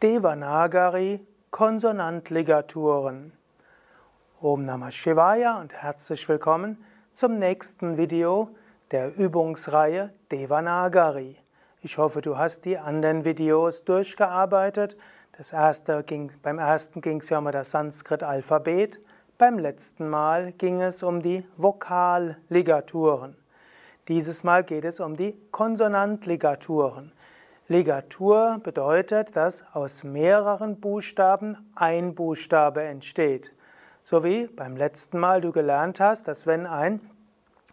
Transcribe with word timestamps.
Devanagari 0.00 1.26
Konsonantligaturen. 1.50 3.32
Om 4.40 4.60
Namah 4.62 4.92
Shivaya 4.92 5.60
und 5.60 5.72
herzlich 5.72 6.28
willkommen 6.28 6.78
zum 7.10 7.36
nächsten 7.36 7.96
Video 7.96 8.50
der 8.92 9.16
Übungsreihe 9.16 10.12
Devanagari. 10.30 11.36
Ich 11.82 11.98
hoffe, 11.98 12.20
du 12.20 12.38
hast 12.38 12.64
die 12.64 12.78
anderen 12.78 13.24
Videos 13.24 13.82
durchgearbeitet. 13.82 14.96
Das 15.36 15.52
erste 15.52 16.04
ging, 16.04 16.30
beim 16.44 16.60
ersten 16.60 17.00
ging 17.00 17.18
es 17.18 17.28
ja 17.30 17.38
um 17.38 17.50
das 17.50 17.72
Sanskrit-Alphabet. 17.72 19.00
Beim 19.36 19.58
letzten 19.58 20.08
Mal 20.08 20.52
ging 20.52 20.80
es 20.80 21.02
um 21.02 21.22
die 21.22 21.44
Vokalligaturen. 21.56 23.36
Dieses 24.06 24.44
Mal 24.44 24.62
geht 24.62 24.84
es 24.84 25.00
um 25.00 25.16
die 25.16 25.36
Konsonantligaturen. 25.50 27.10
Ligatur 27.70 28.60
bedeutet, 28.62 29.36
dass 29.36 29.62
aus 29.74 30.02
mehreren 30.02 30.80
Buchstaben 30.80 31.70
ein 31.74 32.14
Buchstabe 32.14 32.82
entsteht. 32.82 33.52
So 34.02 34.24
wie 34.24 34.46
beim 34.46 34.74
letzten 34.74 35.18
Mal 35.18 35.42
du 35.42 35.52
gelernt 35.52 36.00
hast, 36.00 36.28
dass 36.28 36.46
wenn 36.46 36.66
ein 36.66 36.98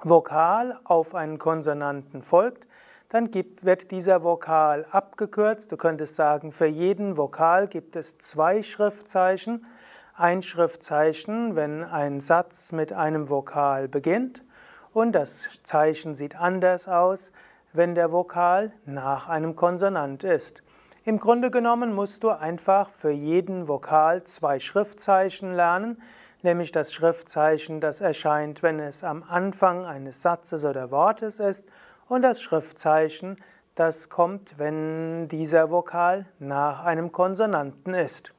Vokal 0.03 0.77
auf 0.83 1.15
einen 1.15 1.39
Konsonanten 1.39 2.23
folgt, 2.23 2.67
dann 3.07 3.31
gibt, 3.31 3.63
wird 3.63 3.91
dieser 3.91 4.21
Vokal 4.21 4.85
abgekürzt. 4.91 5.71
Du 5.71 5.77
könntest 5.77 6.17
sagen, 6.17 6.51
für 6.51 6.65
jeden 6.65 7.15
Vokal 7.15 7.69
gibt 7.69 7.95
es 7.95 8.17
zwei 8.17 8.63
Schriftzeichen. 8.63 9.65
Ein 10.13 10.41
Schriftzeichen, 10.41 11.55
wenn 11.55 11.85
ein 11.85 12.19
Satz 12.19 12.73
mit 12.73 12.91
einem 12.91 13.29
Vokal 13.29 13.87
beginnt 13.87 14.43
und 14.91 15.13
das 15.13 15.63
Zeichen 15.63 16.15
sieht 16.15 16.35
anders 16.35 16.89
aus, 16.89 17.31
wenn 17.75 17.95
der 17.95 18.11
Vokal 18.11 18.71
nach 18.85 19.27
einem 19.27 19.55
Konsonant 19.55 20.23
ist. 20.23 20.63
Im 21.03 21.19
Grunde 21.19 21.51
genommen 21.51 21.93
musst 21.93 22.23
du 22.23 22.29
einfach 22.29 22.89
für 22.89 23.11
jeden 23.11 23.67
Vokal 23.67 24.23
zwei 24.23 24.59
Schriftzeichen 24.59 25.53
lernen, 25.53 26.01
nämlich 26.41 26.71
das 26.71 26.93
Schriftzeichen, 26.93 27.79
das 27.79 28.01
erscheint, 28.01 28.63
wenn 28.63 28.79
es 28.79 29.03
am 29.03 29.23
Anfang 29.23 29.85
eines 29.85 30.21
Satzes 30.21 30.65
oder 30.65 30.91
Wortes 30.91 31.39
ist, 31.39 31.65
und 32.07 32.21
das 32.21 32.41
Schriftzeichen, 32.41 33.37
das 33.75 34.09
kommt, 34.09 34.57
wenn 34.57 35.27
dieser 35.27 35.69
Vokal 35.69 36.25
nach 36.39 36.85
einem 36.85 37.11
Konsonanten 37.11 37.93
ist. 37.93 38.33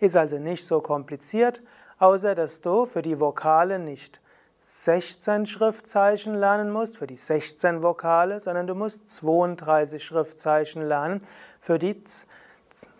Ist 0.00 0.16
also 0.16 0.38
nicht 0.38 0.66
so 0.66 0.80
kompliziert, 0.80 1.62
außer 1.98 2.34
dass 2.34 2.60
du 2.60 2.86
für 2.86 3.02
die 3.02 3.20
Vokale 3.20 3.78
nicht 3.78 4.20
16 4.58 5.46
Schriftzeichen 5.46 6.34
lernen 6.34 6.70
musst 6.70 6.98
für 6.98 7.06
die 7.06 7.16
16 7.16 7.82
Vokale, 7.82 8.40
sondern 8.40 8.66
du 8.66 8.74
musst 8.74 9.08
32 9.08 10.04
Schriftzeichen 10.04 10.82
lernen 10.82 11.22
für 11.60 11.78
die 11.78 12.02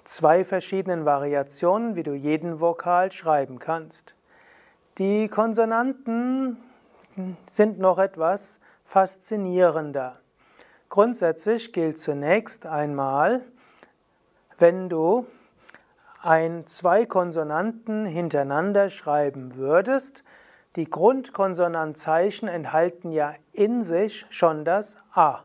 zwei 0.04 0.44
verschiedenen 0.44 1.04
Variationen, 1.04 1.96
wie 1.96 2.04
du 2.04 2.14
jeden 2.14 2.60
Vokal 2.60 3.10
schreiben 3.10 3.58
kannst. 3.58 4.14
Die 4.98 5.28
Konsonanten 5.28 6.56
sind 7.50 7.78
noch 7.78 7.98
etwas 7.98 8.60
faszinierender. 8.84 10.20
Grundsätzlich 10.88 11.72
gilt 11.72 11.98
zunächst 11.98 12.66
einmal, 12.66 13.44
wenn 14.58 14.88
du 14.88 15.26
ein, 16.22 16.66
zwei 16.66 17.04
Konsonanten 17.04 18.06
hintereinander 18.06 18.90
schreiben 18.90 19.56
würdest, 19.56 20.24
die 20.76 20.88
Grundkonsonantzeichen 20.88 22.48
enthalten 22.48 23.10
ja 23.10 23.34
in 23.52 23.82
sich 23.82 24.26
schon 24.30 24.64
das 24.64 24.96
A. 25.12 25.42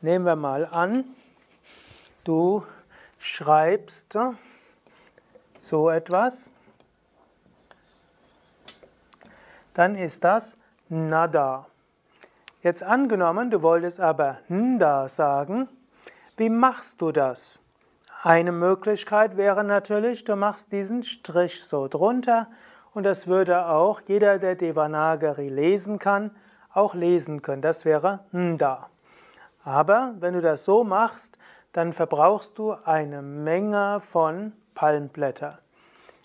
Nehmen 0.00 0.24
wir 0.24 0.36
mal 0.36 0.66
an, 0.66 1.04
du 2.24 2.64
schreibst 3.18 4.16
so 5.56 5.90
etwas, 5.90 6.50
dann 9.74 9.94
ist 9.94 10.24
das 10.24 10.56
nada. 10.88 11.66
Jetzt 12.62 12.82
angenommen, 12.82 13.50
du 13.50 13.62
wolltest 13.62 14.00
aber 14.00 14.38
nda 14.48 15.08
sagen, 15.08 15.68
wie 16.36 16.50
machst 16.50 17.00
du 17.00 17.12
das? 17.12 17.62
Eine 18.22 18.52
Möglichkeit 18.52 19.36
wäre 19.36 19.64
natürlich, 19.64 20.24
du 20.24 20.36
machst 20.36 20.72
diesen 20.72 21.02
Strich 21.02 21.62
so 21.62 21.88
drunter 21.88 22.48
und 22.96 23.02
das 23.02 23.26
würde 23.26 23.66
auch 23.66 24.00
jeder, 24.06 24.38
der 24.38 24.54
Devanagari 24.54 25.50
lesen 25.50 25.98
kann, 25.98 26.30
auch 26.72 26.94
lesen 26.94 27.42
können. 27.42 27.60
Das 27.60 27.84
wäre 27.84 28.20
Nda. 28.32 28.88
Aber 29.64 30.14
wenn 30.20 30.32
du 30.32 30.40
das 30.40 30.64
so 30.64 30.82
machst, 30.82 31.36
dann 31.72 31.92
verbrauchst 31.92 32.56
du 32.56 32.72
eine 32.72 33.20
Menge 33.20 34.00
von 34.00 34.54
Palmblätter. 34.74 35.58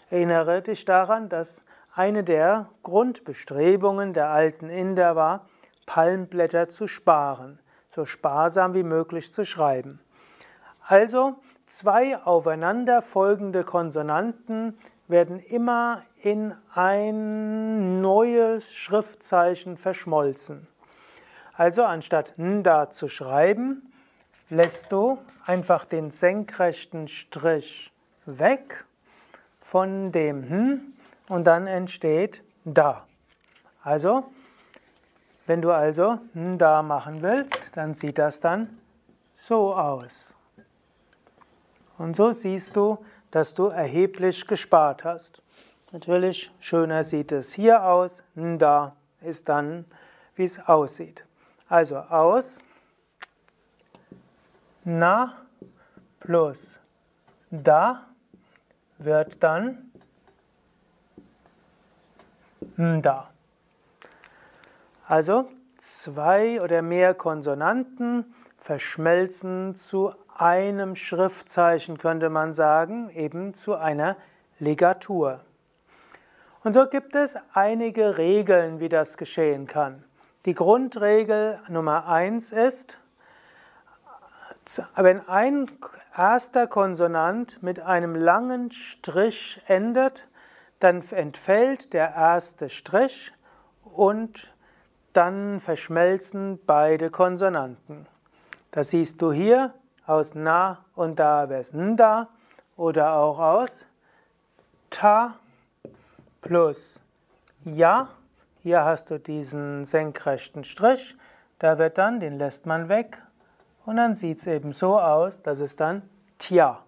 Erinnere 0.09 0.61
dich 0.61 0.85
daran, 0.85 1.27
dass 1.27 1.65
eine 1.93 2.23
der 2.23 2.69
Grundbestrebungen 2.83 4.13
der 4.13 4.29
alten 4.29 4.69
Inder 4.69 5.17
war, 5.17 5.47
Palmblätter 5.85 6.69
zu 6.69 6.88
sparen, 6.88 7.59
so 7.93 8.05
sparsam 8.05 8.73
wie 8.75 8.83
möglich 8.83 9.33
zu 9.33 9.43
schreiben. 9.43 9.99
Also 10.88 11.35
zwei 11.65 12.17
aufeinanderfolgende 12.23 13.65
Konsonanten 13.65 14.77
werden 15.11 15.39
immer 15.39 16.01
in 16.17 16.55
ein 16.73 18.01
neues 18.01 18.73
Schriftzeichen 18.73 19.77
verschmolzen. 19.77 20.67
Also 21.53 21.83
anstatt 21.83 22.33
Nda 22.38 22.89
zu 22.89 23.09
schreiben, 23.09 23.94
lässt 24.50 24.91
du 24.91 25.19
einfach 25.45 25.85
den 25.85 26.11
senkrechten 26.11 27.07
Strich 27.07 27.91
weg 28.25 28.85
von 29.59 30.11
dem 30.11 30.50
Hm 30.50 30.94
und 31.27 31.45
dann 31.45 31.67
entsteht 31.67 32.44
Da. 32.63 33.05
Also, 33.83 34.25
wenn 35.45 35.61
du 35.61 35.71
also 35.71 36.19
Da 36.33 36.83
machen 36.83 37.21
willst, 37.21 37.75
dann 37.75 37.94
sieht 37.94 38.17
das 38.17 38.39
dann 38.39 38.79
so 39.35 39.75
aus. 39.75 40.35
Und 41.97 42.16
so 42.16 42.31
siehst 42.31 42.75
du, 42.75 42.97
dass 43.31 43.53
du 43.53 43.68
erheblich 43.68 44.46
gespart 44.46 45.03
hast. 45.03 45.42
Natürlich, 45.92 46.52
schöner 46.59 47.03
sieht 47.03 47.31
es 47.31 47.53
hier 47.53 47.84
aus. 47.84 48.24
Da 48.36 48.96
ist 49.22 49.50
dann, 49.50 49.86
wie 50.36 50.46
es 50.46 50.59
aussieht. 50.68 51.25
Also 51.68 51.97
aus 51.97 52.64
na 54.84 55.38
plus 56.19 56.80
da 57.52 58.08
wird 58.97 59.44
dann 59.44 59.92
da. 62.78 63.30
Also 65.08 65.52
zwei 65.78 66.62
oder 66.62 66.81
mehr 66.81 67.13
Konsonanten 67.13 68.34
verschmelzen 68.61 69.75
zu 69.75 70.13
einem 70.38 70.95
Schriftzeichen, 70.95 71.97
könnte 71.97 72.29
man 72.29 72.53
sagen, 72.53 73.09
eben 73.09 73.53
zu 73.53 73.75
einer 73.75 74.16
Ligatur. 74.59 75.41
Und 76.63 76.73
so 76.73 76.88
gibt 76.88 77.16
es 77.16 77.35
einige 77.53 78.19
Regeln, 78.19 78.79
wie 78.79 78.88
das 78.88 79.17
geschehen 79.17 79.66
kann. 79.66 80.03
Die 80.45 80.53
Grundregel 80.53 81.59
Nummer 81.69 82.07
eins 82.07 82.51
ist, 82.51 83.00
wenn 84.95 85.27
ein 85.27 85.69
erster 86.16 86.67
Konsonant 86.67 87.63
mit 87.63 87.79
einem 87.79 88.13
langen 88.13 88.71
Strich 88.71 89.59
endet, 89.66 90.29
dann 90.79 91.01
entfällt 91.09 91.94
der 91.94 92.13
erste 92.13 92.69
Strich 92.69 93.33
und 93.83 94.53
dann 95.13 95.59
verschmelzen 95.59 96.59
beide 96.66 97.09
Konsonanten. 97.09 98.07
Das 98.71 98.89
siehst 98.91 99.21
du 99.21 99.33
hier 99.33 99.73
aus 100.06 100.33
Na 100.33 100.85
und 100.95 101.19
Da 101.19 101.50
wäre 101.50 101.59
es 101.59 101.73
Nda 101.73 102.29
oder 102.77 103.15
auch 103.15 103.38
aus 103.38 103.85
Ta 104.89 105.35
plus 106.41 107.01
Ja. 107.65 108.09
Hier 108.63 108.85
hast 108.85 109.09
du 109.09 109.19
diesen 109.19 109.85
senkrechten 109.85 110.63
Strich, 110.63 111.18
da 111.57 111.79
wird 111.79 111.97
dann, 111.97 112.19
den 112.19 112.38
lässt 112.38 112.65
man 112.65 112.89
weg 112.89 113.21
und 113.85 113.97
dann 113.97 114.13
sieht 114.15 114.39
es 114.39 114.47
eben 114.47 114.71
so 114.71 115.00
aus, 115.00 115.41
dass 115.41 115.59
es 115.59 115.75
dann 115.75 116.03
Tja. 116.38 116.83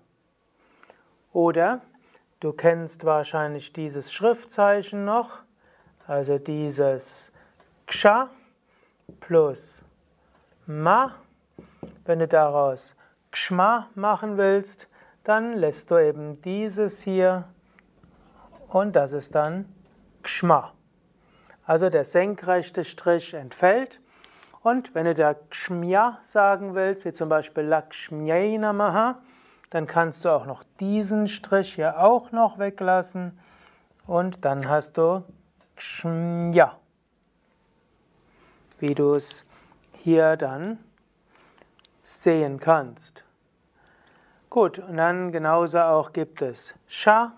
Oder 1.31 1.81
du 2.39 2.53
kennst 2.53 3.06
wahrscheinlich 3.06 3.74
dieses 3.74 4.13
Schriftzeichen 4.13 5.03
noch, 5.03 5.39
also 6.06 6.38
dieses 6.38 7.31
Ksha 7.88 8.29
plus 9.19 9.83
Ma. 10.65 11.15
Wenn 12.06 12.19
du 12.19 12.27
daraus 12.27 12.95
Kshma 13.31 13.88
machen 13.95 14.38
willst, 14.38 14.88
dann 15.24 15.53
lässt 15.53 15.89
du 15.91 15.97
eben 15.97 16.41
dieses 16.41 17.01
hier 17.01 17.45
und 18.68 18.95
das 18.95 19.12
ist 19.12 19.35
dann 19.35 19.65
Kshma. 20.21 20.74
Also 21.65 21.89
der 21.89 22.03
senkrechte 22.03 22.83
Strich 22.83 23.33
entfällt 23.33 24.01
und 24.62 24.95
wenn 24.95 25.06
du 25.06 25.13
da 25.13 25.33
Kshmya 25.33 26.19
sagen 26.21 26.75
willst, 26.75 27.06
wie 27.06 27.13
zum 27.13 27.30
Beispiel 27.30 27.63
Lakshmyai 27.63 28.57
Namaha, 28.57 29.21
dann 29.69 29.88
kannst 29.88 30.24
du 30.25 30.29
auch 30.29 30.45
noch 30.45 30.63
diesen 30.79 31.27
Strich 31.27 31.74
hier 31.75 32.00
auch 32.00 32.31
noch 32.31 32.59
weglassen 32.59 33.38
und 34.06 34.45
dann 34.45 34.69
hast 34.69 34.97
du 34.97 35.24
Kshmya. 35.75 36.77
Wie 38.79 38.95
du 38.95 39.15
es 39.15 39.45
hier 39.97 40.38
dann 40.38 40.79
sehen 42.03 42.59
kannst. 42.59 43.23
Gut, 44.50 44.77
und 44.77 44.97
dann 44.97 45.31
genauso 45.31 45.79
auch 45.79 46.11
gibt 46.11 46.41
es 46.41 46.75
Sha 46.85 47.31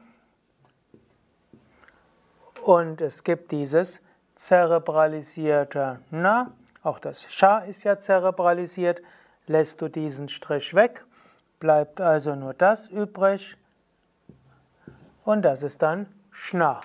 und 2.63 2.99
es 2.99 3.23
gibt 3.23 3.51
dieses 3.51 4.01
zerebralisierte 4.33 5.99
Na. 6.09 6.51
Auch 6.83 6.99
das 6.99 7.31
Sha 7.31 7.59
ist 7.59 7.83
ja 7.83 7.97
zerebralisiert. 7.97 9.01
Lässt 9.47 9.81
du 9.81 9.87
diesen 9.87 10.27
Strich 10.27 10.73
weg, 10.73 11.05
bleibt 11.59 12.01
also 12.01 12.33
nur 12.35 12.55
das 12.55 12.87
übrig 12.87 13.55
und 15.23 15.43
das 15.43 15.61
ist 15.61 15.83
dann 15.83 16.07
Schna. 16.31 16.81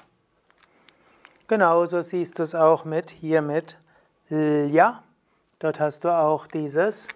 Genauso 1.48 2.02
siehst 2.02 2.38
du 2.38 2.42
es 2.42 2.54
auch 2.54 2.84
mit 2.84 3.10
hier 3.10 3.40
mit 3.40 3.78
Lja. 4.28 5.02
Dort 5.58 5.80
hast 5.80 6.04
du 6.04 6.10
auch 6.10 6.46
dieses 6.46 7.08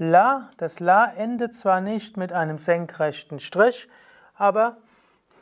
La. 0.00 0.48
Das 0.56 0.80
La 0.80 1.12
endet 1.12 1.54
zwar 1.54 1.82
nicht 1.82 2.16
mit 2.16 2.32
einem 2.32 2.56
senkrechten 2.56 3.38
Strich, 3.38 3.86
aber 4.34 4.78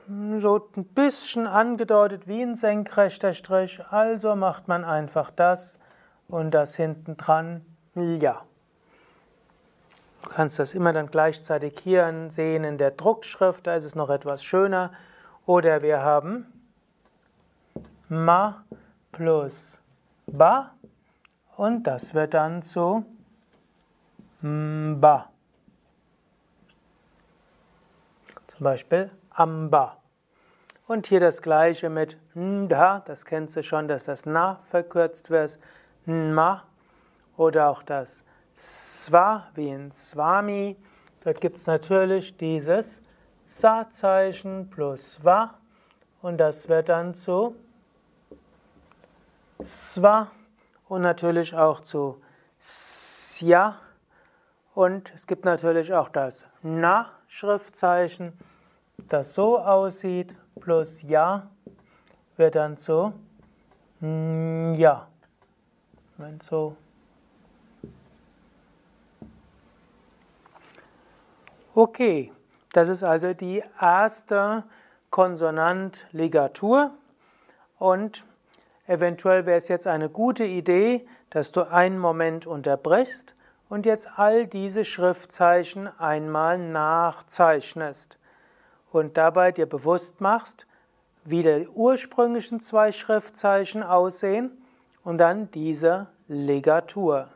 so 0.08 0.68
ein 0.76 0.84
bisschen 0.84 1.46
angedeutet 1.46 2.26
wie 2.26 2.42
ein 2.42 2.56
senkrechter 2.56 3.34
Strich. 3.34 3.80
Also 3.90 4.34
macht 4.34 4.66
man 4.66 4.84
einfach 4.84 5.30
das 5.30 5.78
und 6.26 6.50
das 6.50 6.74
hinten 6.74 7.16
dran 7.16 7.64
Ja. 7.94 8.42
Du 10.22 10.30
kannst 10.30 10.58
das 10.58 10.74
immer 10.74 10.92
dann 10.92 11.06
gleichzeitig 11.06 11.78
hier 11.78 12.12
sehen 12.28 12.64
in 12.64 12.78
der 12.78 12.90
Druckschrift, 12.90 13.64
da 13.64 13.76
ist 13.76 13.84
es 13.84 13.94
noch 13.94 14.10
etwas 14.10 14.42
schöner. 14.42 14.90
Oder 15.46 15.82
wir 15.82 16.02
haben 16.02 16.52
Ma 18.08 18.64
plus 19.12 19.78
Ba 20.26 20.72
und 21.56 21.84
das 21.84 22.12
wird 22.12 22.34
dann 22.34 22.64
zu 22.64 23.04
Mba. 24.40 25.30
Zum 28.48 28.64
Beispiel 28.64 29.10
Amba. 29.30 29.96
Und 30.86 31.06
hier 31.06 31.20
das 31.20 31.42
gleiche 31.42 31.90
mit 31.90 32.16
Nda, 32.34 33.00
das 33.00 33.24
kennst 33.24 33.56
du 33.56 33.62
schon, 33.62 33.88
dass 33.88 34.04
das 34.04 34.26
Na 34.26 34.56
verkürzt 34.62 35.30
wird, 35.30 35.58
Nma. 36.06 36.64
Oder 37.36 37.68
auch 37.68 37.82
das 37.82 38.24
Swa 38.56 39.48
wie 39.54 39.68
in 39.68 39.92
Swami. 39.92 40.76
Dort 41.22 41.40
gibt 41.40 41.58
es 41.58 41.66
natürlich 41.66 42.36
dieses 42.36 43.00
Sa-Zeichen 43.44 44.70
plus 44.70 45.22
Wa 45.22 45.54
und 46.22 46.38
das 46.38 46.68
wird 46.68 46.88
dann 46.88 47.14
zu 47.14 47.54
Swa 49.62 50.30
und 50.88 51.02
natürlich 51.02 51.54
auch 51.54 51.80
zu 51.80 52.20
Sya. 52.58 53.76
Und 54.78 55.12
es 55.12 55.26
gibt 55.26 55.44
natürlich 55.44 55.92
auch 55.92 56.08
das 56.08 56.46
Na-Schriftzeichen, 56.62 58.32
das 59.08 59.34
so 59.34 59.58
aussieht, 59.58 60.36
plus 60.60 61.02
Ja 61.02 61.50
wird 62.36 62.54
dann 62.54 62.76
zu 62.76 63.12
Ja. 64.00 65.08
Wenn 66.16 66.38
so 66.38 66.76
Okay, 71.74 72.30
das 72.72 72.88
ist 72.88 73.02
also 73.02 73.34
die 73.34 73.64
erste 73.80 74.62
Konsonantligatur 75.10 76.92
und 77.80 78.24
eventuell 78.86 79.44
wäre 79.44 79.58
es 79.58 79.66
jetzt 79.66 79.88
eine 79.88 80.08
gute 80.08 80.44
Idee, 80.44 81.04
dass 81.30 81.50
du 81.50 81.68
einen 81.68 81.98
Moment 81.98 82.46
unterbrichst 82.46 83.34
und 83.68 83.86
jetzt 83.86 84.18
all 84.18 84.46
diese 84.46 84.84
Schriftzeichen 84.84 85.88
einmal 85.98 86.58
nachzeichnest 86.58 88.18
und 88.90 89.16
dabei 89.16 89.52
dir 89.52 89.66
bewusst 89.66 90.20
machst, 90.20 90.66
wie 91.24 91.42
die 91.42 91.68
ursprünglichen 91.68 92.60
zwei 92.60 92.92
Schriftzeichen 92.92 93.82
aussehen 93.82 94.50
und 95.04 95.18
dann 95.18 95.50
diese 95.50 96.06
Legatur. 96.26 97.28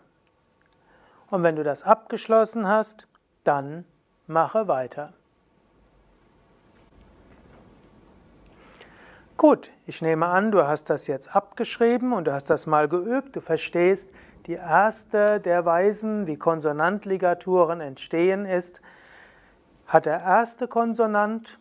Und 1.31 1.43
wenn 1.43 1.57
du 1.57 1.63
das 1.63 1.83
abgeschlossen 1.83 2.67
hast, 2.67 3.07
dann 3.45 3.85
mache 4.27 4.69
weiter. 4.69 5.13
Gut, 9.37 9.73
ich 9.87 10.03
nehme 10.03 10.27
an, 10.27 10.53
du 10.53 10.67
hast 10.67 10.89
das 10.89 11.07
jetzt 11.07 11.35
abgeschrieben 11.35 12.13
und 12.13 12.27
du 12.27 12.33
hast 12.33 12.49
das 12.49 12.67
mal 12.67 12.87
geübt. 12.87 13.35
Du 13.35 13.41
verstehst, 13.41 14.09
die 14.47 14.55
erste 14.55 15.41
der 15.41 15.65
Weisen, 15.65 16.27
wie 16.27 16.37
Konsonantligaturen 16.37 17.81
entstehen, 17.81 18.45
ist, 18.45 18.83
hat 19.87 20.07
der 20.07 20.21
erste 20.21 20.69
Konsonant 20.69 21.59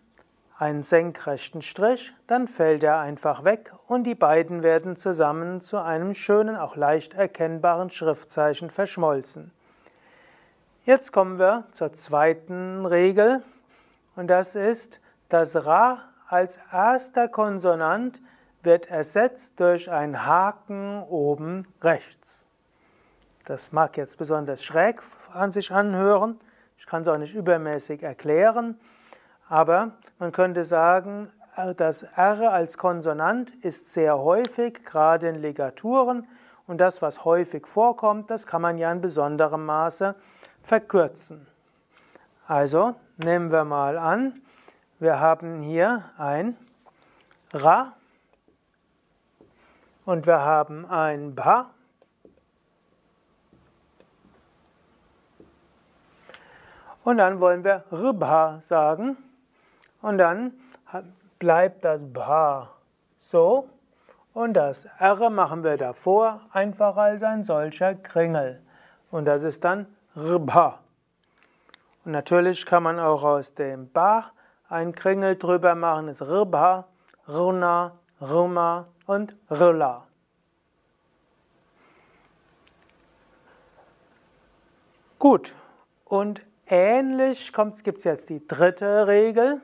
einen 0.57 0.83
senkrechten 0.83 1.61
Strich, 1.61 2.13
dann 2.27 2.47
fällt 2.47 2.83
er 2.83 2.99
einfach 2.99 3.43
weg 3.43 3.73
und 3.87 4.03
die 4.03 4.15
beiden 4.15 4.61
werden 4.61 4.95
zusammen 4.95 5.59
zu 5.59 5.77
einem 5.77 6.13
schönen, 6.13 6.55
auch 6.55 6.75
leicht 6.75 7.13
erkennbaren 7.13 7.89
Schriftzeichen 7.89 8.69
verschmolzen. 8.69 9.51
Jetzt 10.85 11.11
kommen 11.11 11.39
wir 11.39 11.65
zur 11.71 11.93
zweiten 11.93 12.85
Regel 12.85 13.43
und 14.15 14.27
das 14.27 14.55
ist, 14.55 15.01
das 15.29 15.65
Ra 15.65 16.03
als 16.27 16.59
erster 16.71 17.27
Konsonant 17.27 18.21
wird 18.63 18.87
ersetzt 18.89 19.59
durch 19.59 19.91
einen 19.91 20.25
Haken 20.25 21.03
oben 21.03 21.67
rechts. 21.81 22.45
Das 23.51 23.73
mag 23.73 23.97
jetzt 23.97 24.17
besonders 24.17 24.63
schräg 24.63 25.01
an 25.33 25.51
sich 25.51 25.71
anhören, 25.71 26.39
ich 26.77 26.85
kann 26.85 27.01
es 27.01 27.09
auch 27.09 27.17
nicht 27.17 27.35
übermäßig 27.35 28.01
erklären, 28.01 28.79
aber 29.49 29.91
man 30.19 30.31
könnte 30.31 30.63
sagen, 30.63 31.29
das 31.75 32.03
R 32.03 32.53
als 32.53 32.77
Konsonant 32.77 33.51
ist 33.61 33.91
sehr 33.91 34.17
häufig, 34.17 34.85
gerade 34.85 35.27
in 35.27 35.35
Ligaturen, 35.35 36.25
und 36.65 36.77
das, 36.77 37.01
was 37.01 37.25
häufig 37.25 37.67
vorkommt, 37.67 38.31
das 38.31 38.47
kann 38.47 38.61
man 38.61 38.77
ja 38.77 38.89
in 38.89 39.01
besonderem 39.01 39.65
Maße 39.65 40.15
verkürzen. 40.63 41.45
Also 42.47 42.95
nehmen 43.17 43.51
wir 43.51 43.65
mal 43.65 43.97
an, 43.97 44.41
wir 44.99 45.19
haben 45.19 45.59
hier 45.59 46.05
ein 46.17 46.55
Ra 47.51 47.91
und 50.05 50.25
wir 50.25 50.39
haben 50.39 50.85
ein 50.85 51.35
Ba. 51.35 51.71
Und 57.03 57.17
dann 57.17 57.39
wollen 57.39 57.63
wir 57.63 57.83
Ribha 57.91 58.59
sagen. 58.61 59.17
Und 60.01 60.17
dann 60.17 60.53
bleibt 61.39 61.85
das 61.85 62.01
Ba 62.03 62.69
so. 63.17 63.69
Und 64.33 64.53
das 64.53 64.85
R 64.99 65.29
machen 65.29 65.63
wir 65.63 65.77
davor 65.77 66.41
einfach 66.51 66.95
als 66.95 67.23
ein 67.23 67.43
solcher 67.43 67.95
Kringel. 67.95 68.61
Und 69.09 69.25
das 69.25 69.43
ist 69.43 69.63
dann 69.63 69.87
Rbha. 70.15 70.79
Und 72.05 72.13
natürlich 72.13 72.65
kann 72.65 72.83
man 72.83 72.99
auch 72.99 73.23
aus 73.23 73.53
dem 73.53 73.91
Ba 73.91 74.31
einen 74.69 74.93
Kringel 74.93 75.35
drüber 75.35 75.75
machen, 75.75 76.07
das 76.07 76.21
ist 76.21 76.27
Rbha, 76.29 76.85
Runa, 77.27 77.97
Ruma 78.21 78.87
und 79.05 79.35
Rla. 79.49 80.07
Gut, 85.19 85.55
und 86.05 86.41
ähnlich 86.71 87.53
gibt 87.83 87.99
es 87.99 88.03
jetzt 88.05 88.29
die 88.29 88.47
dritte 88.47 89.05
Regel, 89.05 89.61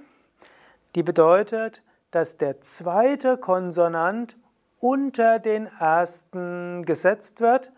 die 0.93 1.03
bedeutet, 1.03 1.81
dass 2.11 2.37
der 2.37 2.61
zweite 2.61 3.37
Konsonant 3.37 4.37
unter 4.79 5.39
den 5.39 5.67
ersten 5.79 6.85
gesetzt 6.85 7.41
wird 7.41 7.71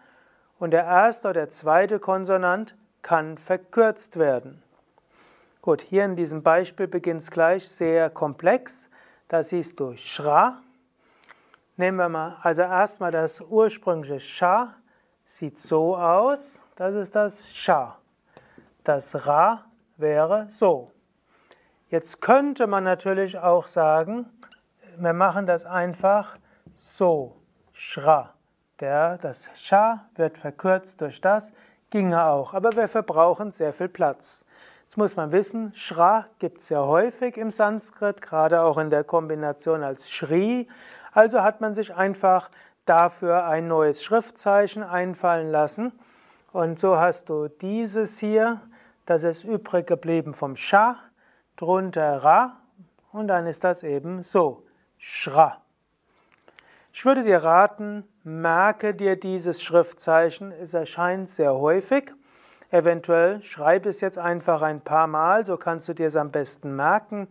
und 0.58 0.72
der 0.72 0.84
erste 0.84 1.30
oder 1.30 1.42
der 1.42 1.50
zweite 1.50 2.00
Konsonant 2.00 2.76
kann 3.02 3.38
verkürzt 3.38 4.20
werden. 4.20 4.62
Gut, 5.62 5.82
hier 5.82 6.06
in 6.06 6.16
diesem 6.16 6.44
Beispiel 6.44 6.88
beginnt 6.88 7.22
es 7.22 7.32
gleich 7.32 7.68
sehr 7.68 8.10
komplex. 8.10 8.90
Da 9.28 9.44
siehst 9.44 9.80
du 9.80 9.96
Schra. 9.98 10.62
Nehmen 11.78 11.98
wir 11.98 12.10
mal, 12.10 12.38
also 12.42 12.64
erstmal 12.64 13.12
das 13.12 13.42
ursprüngliche 13.42 14.20
Scha 14.20 14.76
sieht 15.24 15.60
so 15.60 15.96
aus. 15.96 16.62
Das 16.76 16.96
ist 16.96 17.16
das 17.16 17.56
Scha. 17.56 17.98
Das 18.90 19.28
Ra 19.28 19.66
wäre 19.98 20.48
so. 20.50 20.90
Jetzt 21.90 22.22
könnte 22.22 22.66
man 22.66 22.84
natürlich 22.84 23.38
auch 23.38 23.68
sagen, 23.68 24.26
wir 24.98 25.14
machen 25.14 25.46
das 25.46 25.64
einfach 25.64 26.40
so. 26.76 27.36
Schra. 27.72 28.34
Der, 28.80 29.20
das 29.20 29.48
Scha 29.54 30.10
wird 30.16 30.40
verkürzt 30.40 31.02
durch 31.02 31.22
das, 31.22 31.54
ginge 31.92 32.24
auch, 32.24 32.56
aber 32.56 32.76
wir 32.76 32.88
verbrauchen 32.88 33.52
sehr 33.52 33.74
viel 33.74 33.90
Platz. 33.90 34.44
Jetzt 34.86 34.98
muss 34.98 35.16
man 35.16 35.32
wissen, 35.32 35.72
Shra 35.76 36.26
gibt 36.40 36.62
es 36.62 36.70
ja 36.70 36.82
häufig 36.82 37.38
im 37.38 37.52
Sanskrit, 37.52 38.24
gerade 38.24 38.64
auch 38.64 38.80
in 38.80 38.90
der 38.90 39.04
Kombination 39.04 39.84
als 39.84 40.10
Shri. 40.10 40.68
Also 41.12 41.44
hat 41.44 41.62
man 41.62 41.76
sich 41.76 41.94
einfach 41.94 42.50
dafür 42.86 43.46
ein 43.46 43.68
neues 43.68 44.04
Schriftzeichen 44.04 44.82
einfallen 44.82 45.52
lassen. 45.52 45.92
Und 46.52 46.80
so 46.80 46.98
hast 46.98 47.30
du 47.30 47.50
dieses 47.50 48.18
hier, 48.18 48.62
das 49.10 49.24
ist 49.24 49.44
übrig 49.44 49.88
geblieben 49.88 50.36
vom 50.36 50.56
Sha, 50.56 50.96
drunter 51.56 52.24
Ra 52.24 52.58
und 53.12 53.28
dann 53.28 53.48
ist 53.48 53.64
das 53.64 53.82
eben 53.82 54.22
so, 54.22 54.68
Shra. 55.00 55.64
Ich 56.94 57.06
würde 57.06 57.24
dir 57.24 57.44
raten, 57.44 58.08
merke 58.24 58.94
dir 58.94 59.20
dieses 59.20 59.64
Schriftzeichen, 59.64 60.52
es 60.52 60.76
erscheint 60.76 61.28
sehr 61.28 61.56
häufig. 61.56 62.14
Eventuell 62.70 63.42
schreib 63.42 63.88
es 63.88 64.00
jetzt 64.00 64.20
einfach 64.20 64.62
ein 64.62 64.82
paar 64.82 65.08
Mal, 65.08 65.44
so 65.44 65.58
kannst 65.58 65.88
du 65.88 65.94
dir 65.96 66.06
es 66.06 66.16
am 66.16 66.30
besten 66.30 66.76
merken. 66.76 67.28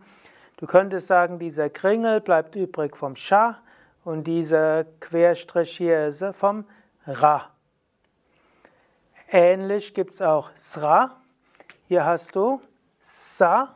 Du 0.57 0.65
könntest 0.65 1.07
sagen, 1.07 1.39
dieser 1.39 1.69
Kringel 1.69 2.19
bleibt 2.19 2.57
übrig 2.57 2.97
vom 2.97 3.15
Scha 3.15 3.59
und 4.03 4.25
dieser 4.25 4.83
Querstrich 4.99 5.77
hier 5.77 6.07
ist 6.07 6.25
vom 6.33 6.65
Ra. 7.07 7.49
Ähnlich 9.29 9.93
gibt 9.93 10.15
es 10.15 10.21
auch 10.21 10.49
Sra. 10.57 11.18
Hier 11.89 12.05
hast 12.05 12.35
du 12.35 12.61
Sa 12.99 13.69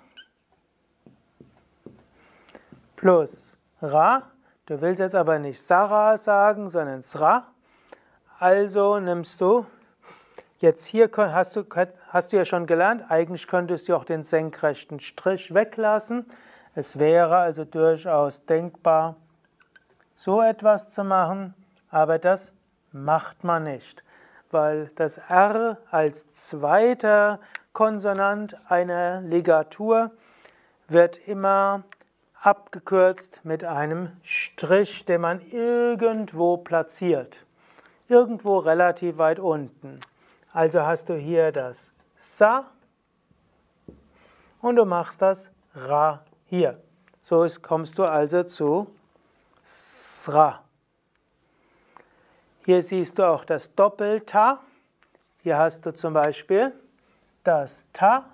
plus 2.95 3.57
Ra. 3.81 4.21
Du 4.67 4.79
willst 4.79 4.99
jetzt 4.99 5.15
aber 5.15 5.39
nicht 5.39 5.59
Sarah 5.59 6.15
sagen, 6.15 6.69
sondern 6.69 7.01
Sra. 7.01 7.47
Also 8.37 8.99
nimmst 8.99 9.41
du, 9.41 9.65
jetzt 10.59 10.85
hier 10.85 11.09
hast 11.17 11.55
du, 11.55 11.65
hast 12.09 12.31
du 12.31 12.37
ja 12.37 12.45
schon 12.45 12.67
gelernt, 12.67 13.03
eigentlich 13.09 13.47
könntest 13.47 13.89
du 13.89 13.95
auch 13.95 14.05
den 14.05 14.23
senkrechten 14.23 14.99
Strich 14.99 15.51
weglassen. 15.51 16.27
Es 16.75 16.99
wäre 16.99 17.37
also 17.37 17.65
durchaus 17.65 18.45
denkbar, 18.45 19.15
so 20.13 20.39
etwas 20.39 20.87
zu 20.89 21.03
machen, 21.03 21.55
aber 21.89 22.19
das 22.19 22.53
macht 22.91 23.43
man 23.43 23.63
nicht, 23.63 24.03
weil 24.51 24.91
das 24.97 25.17
R 25.17 25.79
als 25.89 26.29
zweiter 26.29 27.39
Konsonant 27.73 28.55
einer 28.69 29.21
Ligatur 29.21 30.11
wird 30.87 31.17
immer 31.27 31.83
abgekürzt 32.39 33.43
mit 33.43 33.63
einem 33.63 34.11
Strich, 34.21 35.05
den 35.05 35.21
man 35.21 35.41
irgendwo 35.41 36.57
platziert. 36.57 37.43
Irgendwo 38.07 38.59
relativ 38.59 39.17
weit 39.17 39.39
unten. 39.39 39.99
Also 40.51 40.85
hast 40.85 41.09
du 41.09 41.15
hier 41.15 41.51
das 41.51 41.93
Sa 42.15 42.69
und 44.61 44.75
du 44.75 44.85
machst 44.85 45.23
das 45.23 45.49
Ra 45.73 46.23
hier. 46.45 46.79
So 47.23 47.43
kommst 47.63 47.97
du 47.97 48.03
also 48.03 48.43
zu 48.43 48.93
Sra. 49.63 50.63
Hier 52.65 52.83
siehst 52.83 53.17
du 53.17 53.27
auch 53.27 53.45
das 53.45 53.73
Doppel-Ta. 53.73 54.59
Hier 55.41 55.57
hast 55.57 55.87
du 55.87 55.93
zum 55.93 56.13
Beispiel 56.13 56.71
das 57.43 57.87
Ta 57.93 58.25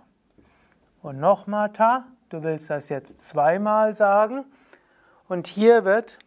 und 1.01 1.19
nochmal 1.19 1.71
Ta. 1.71 2.05
Du 2.29 2.43
willst 2.43 2.69
das 2.69 2.89
jetzt 2.89 3.21
zweimal 3.21 3.95
sagen. 3.95 4.45
Und 5.27 5.47
hier 5.47 5.85
wird 5.85 6.19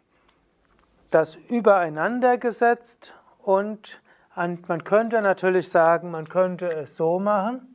das 1.10 1.34
übereinander 1.34 2.38
gesetzt 2.38 3.14
und 3.38 4.00
man 4.34 4.84
könnte 4.84 5.20
natürlich 5.20 5.68
sagen, 5.68 6.10
man 6.10 6.28
könnte 6.28 6.72
es 6.72 6.96
so 6.96 7.20
machen. 7.20 7.68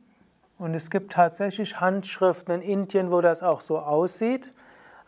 Und 0.58 0.74
es 0.74 0.90
gibt 0.90 1.12
tatsächlich 1.12 1.80
Handschriften 1.80 2.54
in 2.54 2.62
Indien, 2.62 3.12
wo 3.12 3.20
das 3.20 3.44
auch 3.44 3.60
so 3.60 3.78
aussieht. 3.78 4.52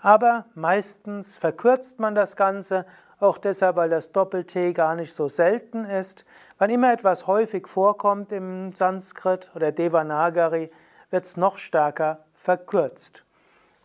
Aber 0.02 0.46
meistens 0.54 1.36
verkürzt 1.36 2.00
man 2.00 2.14
das 2.14 2.36
Ganze, 2.36 2.86
auch 3.18 3.36
deshalb, 3.36 3.76
weil 3.76 3.90
das 3.90 4.12
Doppel-T 4.12 4.72
gar 4.72 4.94
nicht 4.94 5.12
so 5.12 5.28
selten 5.28 5.84
ist. 5.84 6.24
Wann 6.58 6.70
immer 6.70 6.92
etwas 6.92 7.26
häufig 7.26 7.68
vorkommt 7.68 8.32
im 8.32 8.72
Sanskrit 8.74 9.50
oder 9.54 9.72
Devanagari, 9.72 10.70
wird 11.10 11.24
es 11.24 11.36
noch 11.36 11.58
stärker 11.58 12.24
verkürzt. 12.32 13.24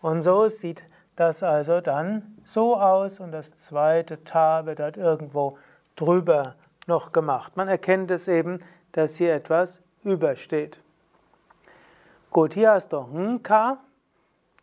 Und 0.02 0.22
so 0.22 0.48
sieht 0.48 0.84
das 1.16 1.44
also 1.44 1.82
dann 1.82 2.38
so 2.44 2.78
aus 2.78 3.20
und 3.20 3.32
das 3.32 3.56
zweite 3.56 4.24
Ta 4.24 4.66
wird 4.66 4.80
halt 4.80 4.98
irgendwo 4.98 5.58
drüber 5.96 6.56
noch 6.88 7.12
gemacht. 7.12 7.58
Man 7.58 7.68
erkennt 7.68 8.12
es 8.12 8.28
eben, 8.28 8.60
dass 8.92 9.16
hier 9.16 9.34
etwas 9.34 9.82
übersteht. 10.04 10.80
Gut, 12.32 12.54
hier 12.54 12.72
hast 12.72 12.94
du 12.94 13.00
Nka. 13.00 13.80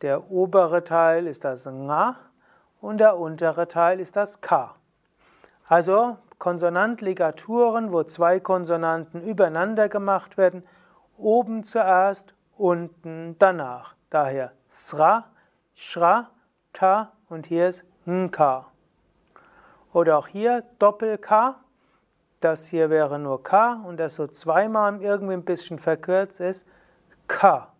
Der 0.02 0.32
obere 0.32 0.82
Teil 0.82 1.28
ist 1.28 1.44
das 1.44 1.64
Nga 1.64 2.16
und 2.80 2.98
der 2.98 3.16
untere 3.16 3.68
Teil 3.68 4.00
ist 4.00 4.16
das 4.16 4.40
K. 4.40 4.74
Also 5.68 6.18
Konsonantligaturen, 6.38 7.92
wo 7.92 8.02
zwei 8.02 8.40
Konsonanten 8.40 9.22
übereinander 9.22 9.88
gemacht 9.88 10.36
werden, 10.36 10.62
oben 11.16 11.62
zuerst 11.62 12.34
unten 12.56 13.36
danach. 13.38 13.94
Daher 14.10 14.52
Sra, 14.68 15.26
Shra, 15.72 16.30
Ta 16.72 17.12
und 17.28 17.46
hier 17.46 17.68
ist 17.68 17.84
Nka. 18.04 18.66
Oder 19.92 20.18
auch 20.18 20.26
hier 20.26 20.64
Doppel-K. 20.80 21.54
Das 22.40 22.66
hier 22.66 22.90
wäre 22.90 23.20
nur 23.20 23.44
K 23.44 23.80
und 23.86 24.00
das 24.00 24.14
so 24.14 24.26
zweimal 24.26 25.00
irgendwie 25.00 25.34
ein 25.34 25.44
bisschen 25.44 25.78
verkürzt 25.78 26.40
ist 26.40 26.66
K. 27.28 27.71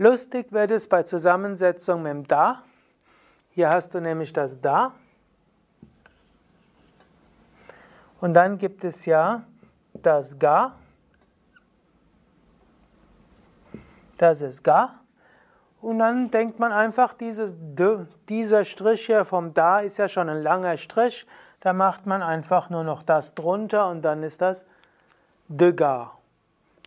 Lustig 0.00 0.52
wird 0.52 0.70
es 0.70 0.86
bei 0.88 1.02
Zusammensetzung 1.02 2.02
mit 2.02 2.12
dem 2.12 2.26
Da. 2.28 2.62
Hier 3.50 3.68
hast 3.68 3.94
du 3.94 4.00
nämlich 4.00 4.32
das 4.32 4.60
Da. 4.60 4.92
Und 8.20 8.34
dann 8.34 8.58
gibt 8.58 8.84
es 8.84 9.06
ja 9.06 9.42
das 9.92 10.38
Ga. 10.38 10.76
Das 14.18 14.40
ist 14.40 14.62
Ga. 14.62 15.00
Und 15.80 15.98
dann 15.98 16.30
denkt 16.30 16.60
man 16.60 16.70
einfach, 16.70 17.14
dieses 17.14 17.54
dieser 18.28 18.64
Strich 18.64 19.06
hier 19.06 19.24
vom 19.24 19.52
Da 19.52 19.80
ist 19.80 19.96
ja 19.96 20.08
schon 20.08 20.28
ein 20.28 20.42
langer 20.42 20.76
Strich. 20.76 21.26
Da 21.58 21.72
macht 21.72 22.06
man 22.06 22.22
einfach 22.22 22.70
nur 22.70 22.84
noch 22.84 23.02
das 23.02 23.34
drunter 23.34 23.88
und 23.88 24.02
dann 24.02 24.22
ist 24.22 24.42
das 24.42 24.64
de 25.48 25.72
Ga. 25.72 26.12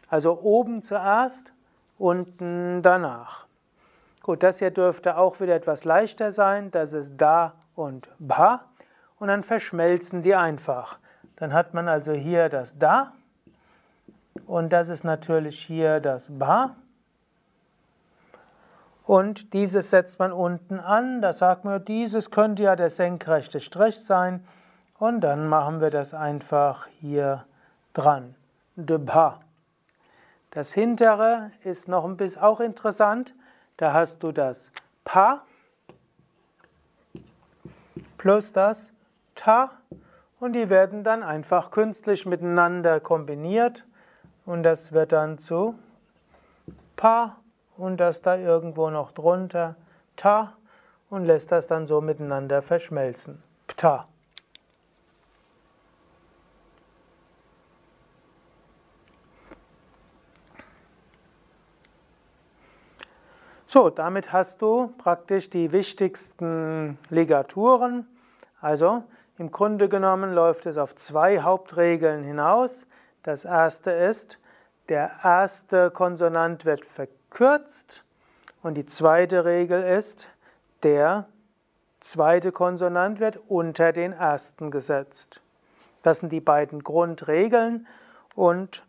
Also 0.07 0.39
oben 0.39 0.81
zuerst, 0.81 1.51
unten 2.01 2.81
danach. 2.81 3.45
Gut, 4.23 4.43
das 4.43 4.59
hier 4.59 4.71
dürfte 4.71 5.17
auch 5.17 5.39
wieder 5.39 5.55
etwas 5.55 5.83
leichter 5.83 6.31
sein. 6.31 6.71
Das 6.71 6.93
ist 6.93 7.13
Da 7.17 7.53
und 7.75 8.09
Ba. 8.19 8.65
Und 9.19 9.27
dann 9.27 9.43
verschmelzen 9.43 10.21
die 10.21 10.35
einfach. 10.35 10.97
Dann 11.35 11.53
hat 11.53 11.73
man 11.73 11.87
also 11.87 12.11
hier 12.11 12.49
das 12.49 12.77
Da. 12.77 13.13
Und 14.47 14.73
das 14.73 14.89
ist 14.89 15.03
natürlich 15.03 15.59
hier 15.59 15.99
das 15.99 16.27
Ba. 16.37 16.75
Und 19.05 19.53
dieses 19.53 19.89
setzt 19.89 20.19
man 20.19 20.31
unten 20.31 20.79
an. 20.79 21.21
Da 21.21 21.33
sagt 21.33 21.65
man, 21.65 21.83
dieses 21.85 22.31
könnte 22.31 22.63
ja 22.63 22.75
der 22.75 22.89
senkrechte 22.89 23.59
Strich 23.59 23.99
sein. 23.99 24.45
Und 24.97 25.21
dann 25.21 25.47
machen 25.47 25.81
wir 25.81 25.89
das 25.89 26.13
einfach 26.13 26.87
hier 26.99 27.45
dran. 27.93 28.35
De 28.75 28.97
ba. 28.97 29.39
Das 30.51 30.73
hintere 30.73 31.51
ist 31.63 31.87
noch 31.87 32.05
ein 32.05 32.17
bisschen 32.17 32.41
auch 32.41 32.59
interessant. 32.59 33.33
Da 33.77 33.93
hast 33.93 34.21
du 34.21 34.31
das 34.31 34.71
pa 35.03 35.43
plus 38.17 38.53
das 38.53 38.91
ta 39.33 39.71
und 40.39 40.53
die 40.53 40.69
werden 40.69 41.03
dann 41.03 41.23
einfach 41.23 41.71
künstlich 41.71 42.25
miteinander 42.25 42.99
kombiniert 42.99 43.85
und 44.45 44.61
das 44.63 44.91
wird 44.91 45.11
dann 45.11 45.39
zu 45.39 45.73
pa 46.95 47.37
und 47.77 47.97
das 47.97 48.21
da 48.21 48.37
irgendwo 48.37 48.91
noch 48.91 49.11
drunter 49.11 49.75
Ta 50.15 50.53
und 51.09 51.25
lässt 51.25 51.51
das 51.51 51.65
dann 51.65 51.87
so 51.87 51.99
miteinander 51.99 52.61
verschmelzen. 52.61 53.41
Pta. 53.65 54.10
So, 63.73 63.89
damit 63.89 64.33
hast 64.33 64.61
du 64.61 64.93
praktisch 64.97 65.49
die 65.49 65.71
wichtigsten 65.71 66.97
Ligaturen. 67.09 68.05
Also 68.59 69.05
im 69.37 69.49
Grunde 69.49 69.87
genommen 69.87 70.33
läuft 70.33 70.65
es 70.65 70.77
auf 70.77 70.93
zwei 70.95 71.39
Hauptregeln 71.39 72.25
hinaus. 72.25 72.85
Das 73.23 73.45
erste 73.45 73.91
ist, 73.91 74.39
der 74.89 75.09
erste 75.23 75.89
Konsonant 75.89 76.65
wird 76.65 76.83
verkürzt. 76.83 78.03
Und 78.61 78.73
die 78.73 78.85
zweite 78.85 79.45
Regel 79.45 79.81
ist, 79.81 80.27
der 80.83 81.29
zweite 82.01 82.51
Konsonant 82.51 83.21
wird 83.21 83.39
unter 83.47 83.93
den 83.93 84.11
ersten 84.11 84.69
gesetzt. 84.69 85.41
Das 86.03 86.19
sind 86.19 86.33
die 86.33 86.41
beiden 86.41 86.83
Grundregeln 86.83 87.87
und 88.35 88.85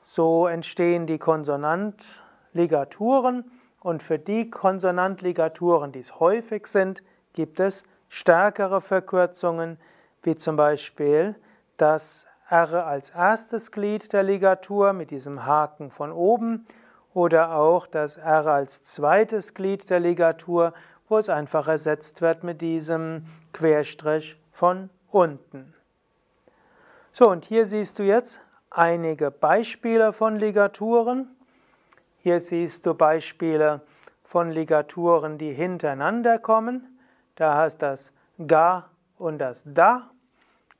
So 0.00 0.46
entstehen 0.46 1.06
die 1.06 1.18
Konsonantligaturen 1.18 3.44
und 3.86 4.02
für 4.02 4.18
die 4.18 4.50
Konsonantligaturen, 4.50 5.92
die 5.92 6.00
es 6.00 6.18
häufig 6.18 6.66
sind, 6.66 7.04
gibt 7.34 7.60
es 7.60 7.84
stärkere 8.08 8.80
Verkürzungen, 8.80 9.78
wie 10.24 10.34
zum 10.34 10.56
Beispiel 10.56 11.36
das 11.76 12.26
R 12.50 12.84
als 12.84 13.10
erstes 13.10 13.70
Glied 13.70 14.12
der 14.12 14.24
Ligatur 14.24 14.92
mit 14.92 15.12
diesem 15.12 15.46
Haken 15.46 15.92
von 15.92 16.10
oben 16.10 16.66
oder 17.14 17.54
auch 17.54 17.86
das 17.86 18.16
R 18.16 18.48
als 18.48 18.82
zweites 18.82 19.54
Glied 19.54 19.88
der 19.88 20.00
Ligatur, 20.00 20.74
wo 21.08 21.18
es 21.18 21.28
einfach 21.28 21.68
ersetzt 21.68 22.20
wird 22.20 22.42
mit 22.42 22.62
diesem 22.62 23.24
Querstrich 23.52 24.36
von 24.50 24.90
unten. 25.12 25.72
So, 27.12 27.30
und 27.30 27.44
hier 27.44 27.66
siehst 27.66 28.00
du 28.00 28.02
jetzt 28.02 28.40
einige 28.68 29.30
Beispiele 29.30 30.12
von 30.12 30.40
Ligaturen. 30.40 31.35
Hier 32.26 32.40
siehst 32.40 32.84
du 32.84 32.92
Beispiele 32.92 33.82
von 34.24 34.50
Ligaturen, 34.50 35.38
die 35.38 35.52
hintereinander 35.52 36.40
kommen. 36.40 36.98
Da 37.36 37.54
hast 37.54 37.78
das 37.82 38.12
Ga 38.44 38.90
und 39.16 39.38
das 39.38 39.62
Da. 39.64 40.10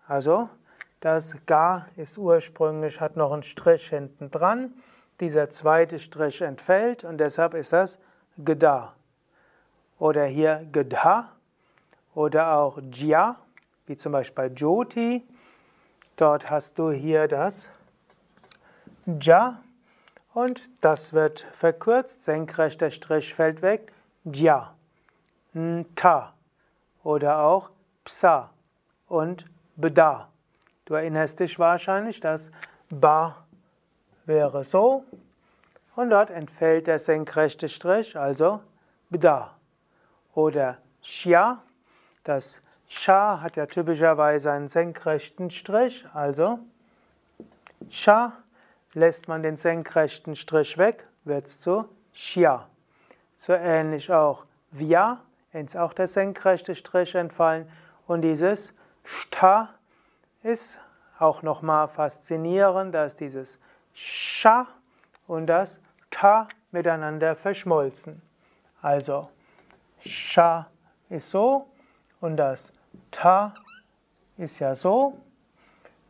Also 0.08 0.50
das 0.98 1.36
Ga 1.46 1.86
ist 1.94 2.18
ursprünglich, 2.18 3.00
hat 3.00 3.16
noch 3.16 3.30
einen 3.30 3.44
Strich 3.44 3.90
hinten 3.90 4.28
dran. 4.28 4.74
Dieser 5.20 5.48
zweite 5.48 6.00
Strich 6.00 6.42
entfällt 6.42 7.04
und 7.04 7.18
deshalb 7.18 7.54
ist 7.54 7.72
das 7.72 8.00
Gda. 8.38 8.96
Oder 10.00 10.24
hier 10.24 10.66
Gda 10.72 11.30
oder 12.16 12.56
auch 12.56 12.80
Jia, 12.90 13.36
wie 13.86 13.96
zum 13.96 14.10
Beispiel 14.10 14.48
bei 14.48 14.52
Jyoti. 14.52 15.24
Dort 16.16 16.50
hast 16.50 16.76
du 16.76 16.90
hier 16.90 17.28
das 17.28 17.68
Ja 19.20 19.60
und 20.36 20.68
das 20.82 21.14
wird 21.14 21.46
verkürzt, 21.52 22.26
senkrechter 22.26 22.90
Strich 22.90 23.32
fällt 23.32 23.62
weg, 23.62 23.90
Ja, 24.22 24.74
Ta 25.94 26.34
oder 27.02 27.38
auch 27.38 27.70
Psa 28.04 28.50
und 29.08 29.46
Bda. 29.76 30.28
Du 30.84 30.92
erinnerst 30.92 31.40
dich 31.40 31.58
wahrscheinlich, 31.58 32.20
dass 32.20 32.50
Ba 32.90 33.46
wäre 34.26 34.62
so 34.62 35.04
und 35.94 36.10
dort 36.10 36.28
entfällt 36.28 36.86
der 36.86 36.98
senkrechte 36.98 37.70
Strich, 37.70 38.14
also 38.14 38.60
Bda. 39.08 39.56
Oder 40.34 40.76
Shya, 41.00 41.62
das 42.24 42.60
Sha 42.86 43.40
hat 43.40 43.56
ja 43.56 43.64
typischerweise 43.64 44.52
einen 44.52 44.68
senkrechten 44.68 45.50
Strich, 45.50 46.04
also 46.12 46.58
Sha 47.88 48.34
lässt 48.96 49.28
man 49.28 49.42
den 49.42 49.58
senkrechten 49.58 50.34
Strich 50.34 50.78
weg, 50.78 51.06
wird 51.24 51.46
es 51.46 51.60
zu 51.60 51.84
Shia. 52.14 52.66
So 53.36 53.52
ähnlich 53.52 54.10
auch 54.10 54.46
Vya, 54.72 55.20
ist 55.52 55.76
auch 55.76 55.92
der 55.92 56.06
senkrechte 56.06 56.74
Strich 56.74 57.14
entfallen 57.14 57.68
und 58.06 58.22
dieses 58.22 58.72
Shta 59.04 59.68
ist 60.42 60.78
auch 61.18 61.42
nochmal 61.42 61.88
faszinierend, 61.88 62.94
dass 62.94 63.16
dieses 63.16 63.58
Sha 63.92 64.66
und 65.26 65.46
das 65.46 65.80
Ta 66.10 66.48
miteinander 66.70 67.36
verschmolzen. 67.36 68.22
Also 68.80 69.28
Sha 70.00 70.68
ist 71.10 71.30
so 71.30 71.68
und 72.22 72.38
das 72.38 72.72
Ta 73.10 73.52
ist 74.38 74.58
ja 74.58 74.74
so 74.74 75.18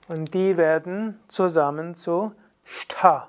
und 0.07 0.35
die 0.35 0.57
werden 0.57 1.19
zusammen 1.26 1.97
zu 1.97 2.33
Sta. 2.66 3.28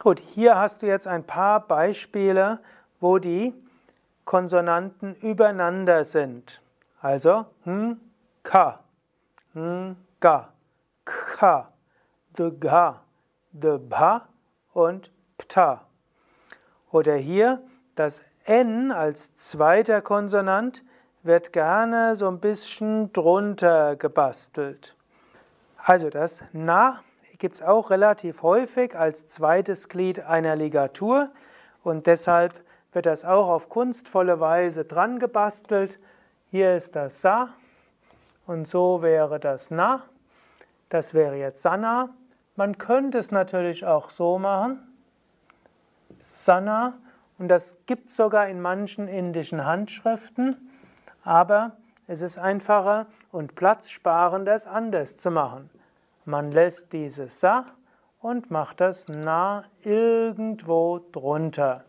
Gut, 0.00 0.18
hier 0.18 0.58
hast 0.58 0.82
du 0.82 0.86
jetzt 0.86 1.06
ein 1.06 1.24
paar 1.24 1.60
Beispiele, 1.60 2.58
wo 2.98 3.18
die 3.18 3.54
Konsonanten 4.24 5.14
übereinander 5.14 6.04
sind. 6.04 6.60
Also 7.00 7.46
hm, 7.62 8.00
ka, 8.42 8.80
hm, 9.52 9.96
ga, 10.18 10.52
ka, 11.04 11.68
de 12.36 12.50
ga, 12.58 13.02
de 13.52 13.78
ba 13.78 14.28
und 14.72 15.12
pta. 15.38 15.86
Oder 16.90 17.14
hier 17.14 17.62
das 17.94 18.22
N 18.44 18.90
als 18.90 19.36
zweiter 19.36 20.02
Konsonant 20.02 20.82
wird 21.22 21.52
gerne 21.52 22.16
so 22.16 22.26
ein 22.26 22.40
bisschen 22.40 23.12
drunter 23.12 23.94
gebastelt. 23.94 24.96
Also 25.86 26.08
das 26.08 26.42
Na 26.54 27.00
gibt 27.36 27.56
es 27.56 27.62
auch 27.62 27.90
relativ 27.90 28.40
häufig 28.40 28.96
als 28.96 29.26
zweites 29.26 29.90
Glied 29.90 30.20
einer 30.20 30.56
Ligatur 30.56 31.30
und 31.82 32.06
deshalb 32.06 32.54
wird 32.94 33.04
das 33.04 33.26
auch 33.26 33.50
auf 33.50 33.68
kunstvolle 33.68 34.40
Weise 34.40 34.86
dran 34.86 35.18
gebastelt. 35.18 35.98
Hier 36.50 36.74
ist 36.74 36.96
das 36.96 37.20
Sa 37.20 37.50
und 38.46 38.66
so 38.66 39.02
wäre 39.02 39.38
das 39.38 39.70
Na. 39.70 40.04
Das 40.88 41.12
wäre 41.12 41.36
jetzt 41.36 41.60
Sana. 41.60 42.08
Man 42.56 42.78
könnte 42.78 43.18
es 43.18 43.30
natürlich 43.30 43.84
auch 43.84 44.08
so 44.08 44.38
machen. 44.38 44.80
Sana 46.18 46.94
und 47.38 47.48
das 47.48 47.76
gibt 47.84 48.08
es 48.08 48.16
sogar 48.16 48.48
in 48.48 48.62
manchen 48.62 49.06
indischen 49.06 49.66
Handschriften, 49.66 50.70
aber 51.24 51.76
es 52.06 52.20
ist 52.20 52.38
einfacher 52.38 53.06
und 53.32 53.54
platzsparender, 53.54 54.54
es 54.54 54.66
anders 54.66 55.16
zu 55.16 55.30
machen. 55.30 55.70
Man 56.24 56.50
lässt 56.50 56.92
dieses 56.92 57.40
Sa 57.40 57.66
und 58.20 58.50
macht 58.50 58.80
das 58.80 59.06
Na 59.08 59.64
irgendwo 59.82 61.00
drunter. 61.12 61.84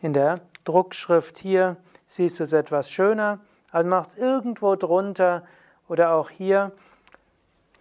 In 0.00 0.12
der 0.12 0.40
Druckschrift 0.64 1.38
hier 1.38 1.76
siehst 2.06 2.38
du 2.38 2.44
es 2.44 2.52
etwas 2.52 2.90
schöner, 2.90 3.40
also 3.70 3.88
macht 3.88 4.10
es 4.10 4.14
irgendwo 4.16 4.76
drunter 4.76 5.44
oder 5.88 6.12
auch 6.12 6.30
hier. 6.30 6.72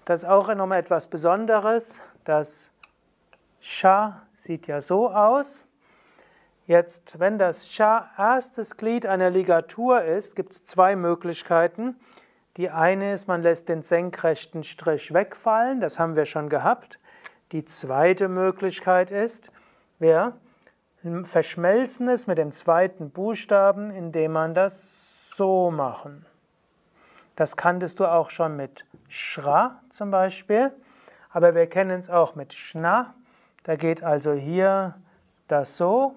Das 0.05 0.23
ist 0.23 0.29
auch 0.29 0.53
nochmal 0.55 0.79
etwas 0.79 1.07
Besonderes. 1.07 2.01
Das 2.23 2.71
Sha 3.59 4.21
sieht 4.33 4.67
ja 4.67 4.81
so 4.81 5.09
aus. 5.09 5.66
Jetzt, 6.67 7.17
wenn 7.21 7.37
das 7.37 7.71
Sha 7.71 8.09
erstes 8.17 8.75
Glied 8.75 9.05
einer 9.05 9.29
Ligatur 9.29 10.03
ist, 10.03 10.35
gibt 10.35 10.51
es 10.51 10.65
zwei 10.65 10.97
Möglichkeiten. 10.97 11.95
Die 12.57 12.69
eine 12.69 13.13
ist, 13.13 13.29
man 13.29 13.41
lässt 13.41 13.69
den 13.69 13.83
senkrechten 13.83 14.65
Strich 14.65 15.13
wegfallen, 15.13 15.79
das 15.79 15.97
haben 15.97 16.17
wir 16.17 16.25
schon 16.25 16.49
gehabt. 16.49 16.99
Die 17.53 17.63
zweite 17.63 18.27
Möglichkeit 18.27 19.11
ist, 19.11 19.49
wir 19.97 20.35
verschmelzen 21.23 22.09
es 22.09 22.27
mit 22.27 22.37
dem 22.37 22.51
zweiten 22.51 23.11
Buchstaben, 23.11 23.89
indem 23.89 24.33
man 24.33 24.53
das 24.53 25.31
so 25.37 25.71
machen. 25.71 26.25
Das 27.37 27.55
kanntest 27.55 28.01
du 28.01 28.11
auch 28.11 28.29
schon 28.29 28.57
mit 28.57 28.85
Schra 29.07 29.81
zum 29.89 30.11
Beispiel, 30.11 30.73
aber 31.29 31.55
wir 31.55 31.67
kennen 31.67 31.97
es 31.97 32.09
auch 32.09 32.35
mit 32.35 32.53
Schna. 32.53 33.13
Da 33.63 33.75
geht 33.75 34.03
also 34.03 34.33
hier 34.33 34.95
das 35.47 35.77
so 35.77 36.15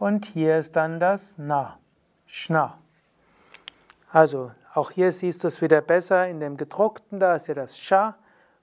und 0.00 0.24
hier 0.24 0.58
ist 0.58 0.74
dann 0.76 0.98
das 0.98 1.36
Na, 1.38 1.78
Schna. 2.26 2.78
Also 4.10 4.50
auch 4.74 4.90
hier 4.90 5.12
siehst 5.12 5.44
du 5.44 5.48
es 5.48 5.60
wieder 5.60 5.82
besser 5.82 6.26
in 6.26 6.40
dem 6.40 6.56
gedruckten, 6.56 7.20
da 7.20 7.36
ist 7.36 7.46
ja 7.46 7.54
das 7.54 7.78
Scha 7.78 8.16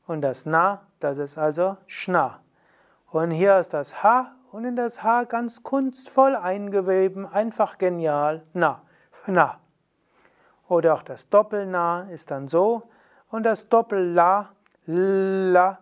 und 0.08 0.22
das 0.22 0.46
Na, 0.46 0.82
das 1.00 1.20
ist 1.20 1.38
also 1.38 1.78
Schna. 1.86 2.42
Und 3.12 3.32
hier 3.32 3.60
ist 3.60 3.74
das 3.74 4.04
H 4.04 4.32
und 4.52 4.66
in 4.66 4.76
das 4.76 5.04
H 5.04 5.26
ganz 5.26 5.62
kunstvoll 5.62 6.36
eingeweben, 6.36 7.26
einfach 7.26 7.78
genial, 7.78 8.44
Na, 8.54 8.82
Na. 9.28 9.60
Oder 10.68 10.96
auch 10.96 11.04
das 11.04 11.30
Doppel-Na 11.30 12.10
ist 12.10 12.32
dann 12.32 12.48
so 12.48 12.90
und 13.30 13.44
das 13.44 13.70
Doppel-La, 13.70 14.50
La, 14.88 15.78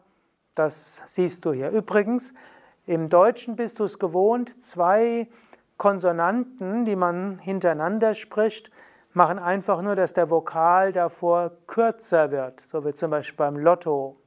das 0.54 1.02
siehst 1.06 1.46
du 1.46 1.54
hier. 1.54 1.70
Übrigens, 1.70 2.34
im 2.86 3.10
Deutschen 3.10 3.56
bist 3.56 3.80
du 3.80 3.84
es 3.86 4.00
gewohnt, 4.00 4.62
zwei 4.62 5.28
Konsonanten, 5.78 6.86
die 6.86 6.95
man 6.95 7.39
hintereinander 7.39 8.13
spricht, 8.13 8.71
machen 9.13 9.39
einfach 9.39 9.82
nur, 9.82 9.95
dass 9.95 10.13
der 10.13 10.30
Vokal 10.30 10.91
davor 10.91 11.52
kürzer 11.67 12.32
wird, 12.32 12.60
so 12.62 12.86
wie 12.86 12.93
zum 12.93 13.12
Beispiel 13.12 13.38
beim 13.38 13.56
Lotto. 13.56 14.17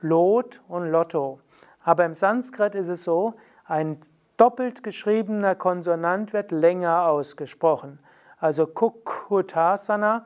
Lot 0.00 0.60
und 0.68 0.90
Lotto. 0.90 1.40
Aber 1.84 2.04
im 2.04 2.14
Sanskrit 2.14 2.74
ist 2.74 2.88
es 2.88 3.04
so, 3.04 3.34
ein 3.64 3.98
doppelt 4.36 4.82
geschriebener 4.82 5.54
Konsonant 5.54 6.32
wird 6.32 6.50
länger 6.50 7.06
ausgesprochen. 7.06 8.00
Also 8.38 8.66
Kukutasana 8.66 10.24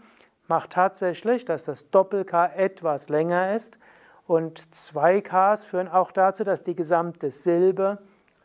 macht 0.48 0.70
tatsächlich, 0.70 1.44
dass 1.44 1.64
das 1.64 1.90
Doppel-K 1.90 2.46
etwas 2.54 3.08
länger 3.08 3.54
ist 3.54 3.78
und 4.26 4.74
zwei 4.74 5.20
Ks 5.20 5.64
führen 5.64 5.88
auch 5.88 6.12
dazu, 6.12 6.44
dass 6.44 6.62
die 6.62 6.74
gesamte 6.74 7.30
Silbe 7.30 7.98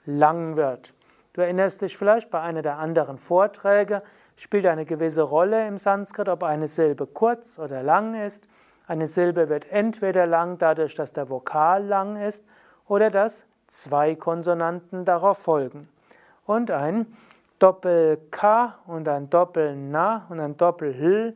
lang 0.06 0.56
wird. 0.56 0.94
Du 1.34 1.41
erinnerst 1.41 1.82
dich 1.82 1.98
vielleicht 1.98 2.30
bei 2.30 2.41
einer 2.41 2.62
der 2.62 2.78
anderen 2.78 3.17
Vorträge, 3.17 4.04
spielt 4.36 4.65
eine 4.65 4.86
gewisse 4.86 5.22
Rolle 5.22 5.67
im 5.67 5.78
Sanskrit, 5.78 6.28
ob 6.30 6.44
eine 6.44 6.67
Silbe 6.67 7.08
kurz 7.08 7.58
oder 7.58 7.84
lang 7.84 8.15
ist. 8.15 8.48
Eine 8.88 9.08
Silbe 9.08 9.48
wird 9.50 9.72
entweder 9.72 10.26
lang 10.26 10.58
dadurch, 10.58 10.96
dass 10.96 11.13
der 11.13 11.30
Vokal 11.30 11.86
lang 11.86 12.22
ist 12.22 12.44
oder 12.88 13.10
dass 13.10 13.46
zwei 13.67 14.15
Konsonanten 14.15 15.06
darauf 15.06 15.38
folgen. 15.38 15.88
Und 16.46 16.72
ein 16.72 17.08
Doppel-K 17.60 18.80
und 18.88 19.08
ein 19.08 19.30
Doppel-Na 19.30 20.26
und 20.30 20.39
ein 20.39 20.58
Doppel-L 20.58 21.36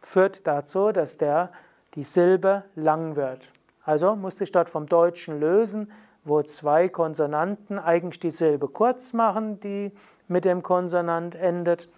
führt 0.00 0.46
dazu, 0.46 0.92
dass 0.92 1.18
der, 1.18 1.50
die 1.94 2.04
Silbe 2.04 2.64
lang 2.74 3.16
wird. 3.16 3.50
Also 3.84 4.16
musste 4.16 4.44
ich 4.44 4.52
dort 4.52 4.68
vom 4.68 4.86
Deutschen 4.86 5.38
lösen, 5.40 5.92
wo 6.24 6.42
zwei 6.42 6.88
Konsonanten 6.88 7.78
eigentlich 7.78 8.20
die 8.20 8.30
Silbe 8.30 8.68
kurz 8.68 9.12
machen, 9.12 9.60
die 9.60 9.92
mit 10.26 10.44
dem 10.44 10.62
Konsonant 10.62 11.34
endet. 11.34 11.88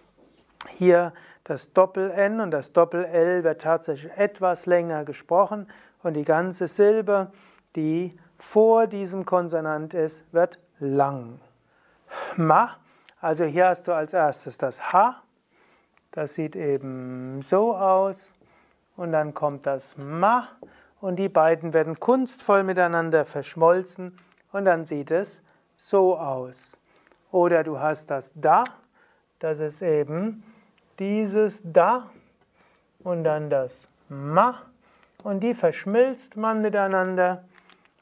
Hier 0.69 1.13
das 1.45 1.73
Doppel-N 1.73 2.41
und 2.41 2.51
das 2.51 2.73
Doppel-L 2.73 3.45
wird 3.45 3.63
tatsächlich 3.63 4.13
etwas 4.17 4.67
länger 4.67 5.05
gesprochen 5.05 5.69
und 6.03 6.15
die 6.15 6.25
ganze 6.25 6.67
Silbe, 6.67 7.31
die 7.77 8.11
vor 8.37 8.87
diesem 8.87 9.25
Konsonant 9.25 9.95
ist, 9.95 10.25
wird 10.33 10.59
lang. 10.81 11.41
Ma 12.37 12.77
also 13.21 13.45
hier 13.45 13.69
hast 13.69 13.89
du 13.89 13.93
als 13.93 14.13
erstes 14.13 14.59
das 14.59 14.93
H, 14.93 15.23
das 16.13 16.35
sieht 16.35 16.55
eben 16.55 17.41
so 17.43 17.75
aus 17.75 18.35
und 18.97 19.13
dann 19.13 19.33
kommt 19.35 19.67
das 19.67 19.97
Ma 19.97 20.49
und 21.01 21.17
die 21.17 21.29
beiden 21.29 21.73
werden 21.73 22.01
kunstvoll 22.01 22.63
miteinander 22.63 23.25
verschmolzen 23.25 24.19
und 24.53 24.65
dann 24.65 24.85
sieht 24.85 25.11
es 25.11 25.43
so 25.75 26.19
aus. 26.19 26.77
Oder 27.31 27.65
du 27.65 27.79
hast 27.79 28.11
das 28.11 28.33
Da, 28.35 28.65
das 29.39 29.61
ist 29.61 29.83
eben 29.83 30.43
dieses 30.99 31.63
Da 31.65 32.11
und 33.01 33.25
dann 33.25 33.51
das 33.51 33.89
Ma 34.09 34.63
und 35.23 35.41
die 35.41 35.55
verschmilzt 35.55 36.37
man 36.37 36.63
miteinander 36.63 37.45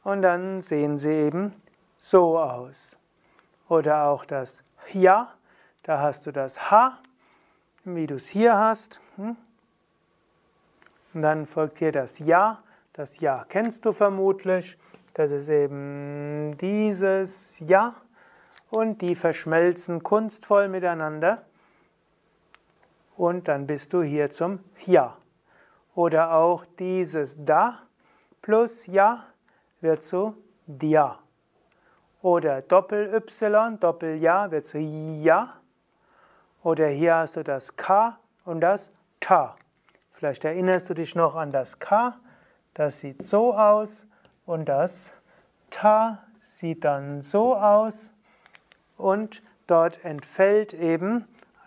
und 0.05 0.23
dann 0.23 0.61
sehen 0.61 0.99
sie 0.99 1.13
eben 1.13 1.53
so 1.97 2.39
aus. 2.39 2.99
Oder 3.69 4.05
auch 4.05 4.25
das 4.25 4.63
Ja, 4.93 5.33
da 5.83 6.01
hast 6.01 6.27
du 6.27 6.33
das 6.33 6.71
H, 6.71 6.99
wie 7.85 8.07
du 8.07 8.17
es 8.17 8.29
hier 8.29 8.57
hast. 8.57 9.01
Hm? 9.17 9.37
Und 11.15 11.23
dann 11.23 11.47
folgt 11.47 11.79
hier 11.79 11.93
das 11.93 12.19
Ja. 12.19 12.64
Das 12.95 13.19
Ja 13.19 13.45
kennst 13.49 13.85
du 13.85 13.93
vermutlich. 13.93 14.79
Das 15.15 15.33
ist 15.33 15.49
eben 15.49 16.57
dieses 16.59 17.59
Ja. 17.59 17.97
Und 18.71 19.03
die 19.03 19.17
verschmelzen 19.17 20.03
kunstvoll 20.05 20.69
miteinander. 20.69 21.43
Und 23.17 23.49
dann 23.49 23.67
bist 23.67 23.93
du 23.93 24.03
hier 24.03 24.31
zum 24.31 24.61
Ja. 24.87 25.17
Oder 25.97 26.35
auch 26.35 26.65
dieses 26.79 27.45
Da 27.45 27.81
plus 28.43 28.87
Ja 28.87 29.27
wird 29.81 30.05
zu 30.05 30.37
Dia. 30.67 31.19
Oder 32.23 32.63
Doppel-Y, 32.63 33.81
Doppel-Ja 33.81 34.53
wird 34.53 34.67
zu 34.67 34.79
Ja. 34.79 35.55
Oder 36.63 36.87
hier 36.87 37.17
hast 37.17 37.35
du 37.35 37.43
das 37.43 37.75
K 37.75 38.21
und 38.45 38.61
das 38.61 38.93
Ta. 39.19 39.57
Vielleicht 40.13 40.45
erinnerst 40.45 40.89
du 40.89 40.95
dich 40.95 41.17
noch 41.17 41.35
an 41.35 41.51
das 41.51 41.81
K. 41.81 42.21
Das 42.75 43.01
sieht 43.01 43.23
so 43.23 43.55
aus. 43.55 44.07
Und 44.47 44.67
das 44.67 45.13
Ta 45.71 46.25
sieht 46.37 46.85
dann 46.85 47.23
so 47.23 47.57
aus. 47.57 48.13
Und 48.97 49.43
dort 49.67 50.05
entfällt 50.05 50.75
eben 50.75 51.27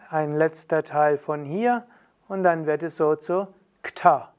ein 0.10 0.32
letzter 0.32 0.84
Teil 0.84 1.18
von 1.18 1.44
hier. 1.44 1.86
Und 2.28 2.44
dann 2.44 2.66
wird 2.66 2.84
es 2.84 2.98
so 2.98 3.16
zu 3.16 3.48
Kta. 3.82 4.34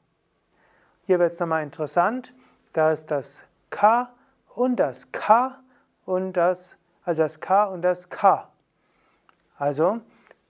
Hier 1.05 1.19
wird 1.19 1.33
es 1.33 1.39
nochmal 1.39 1.63
interessant. 1.63 2.33
Da 2.73 2.91
ist 2.91 3.09
das 3.09 3.43
K 3.69 4.09
und 4.55 4.75
das 4.75 5.11
K 5.11 5.59
und 6.05 6.33
das, 6.33 6.77
also 7.03 7.23
das 7.23 7.39
K 7.39 7.65
und 7.65 7.81
das 7.81 8.09
K. 8.09 8.47
Also 9.57 10.01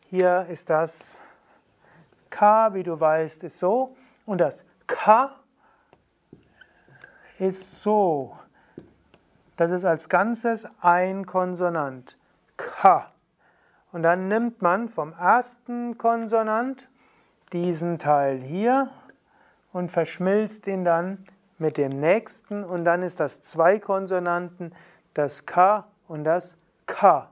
hier 0.09 0.45
ist 0.49 0.69
das 0.69 1.21
K, 2.29 2.73
wie 2.73 2.83
du 2.83 2.99
weißt, 2.99 3.43
ist 3.43 3.59
so 3.59 3.95
und 4.25 4.39
das 4.39 4.65
K 4.85 5.35
ist 7.39 7.81
so. 7.81 8.37
Das 9.57 9.71
ist 9.71 9.85
als 9.85 10.09
Ganzes 10.09 10.67
ein 10.81 11.25
Konsonant. 11.25 12.17
K. 12.57 13.11
Und 13.91 14.03
dann 14.03 14.27
nimmt 14.27 14.61
man 14.61 14.89
vom 14.89 15.13
ersten 15.13 15.97
Konsonant 15.97 16.87
diesen 17.51 17.97
Teil 17.97 18.39
hier 18.39 18.89
und 19.73 19.91
verschmilzt 19.91 20.67
ihn 20.67 20.83
dann 20.83 21.25
mit 21.57 21.77
dem 21.77 21.99
nächsten 21.99 22.63
und 22.63 22.85
dann 22.85 23.01
ist 23.01 23.19
das 23.19 23.41
zwei 23.41 23.79
Konsonanten 23.79 24.73
das 25.13 25.45
K 25.45 25.87
und 26.07 26.23
das 26.23 26.55
K. 26.85 27.29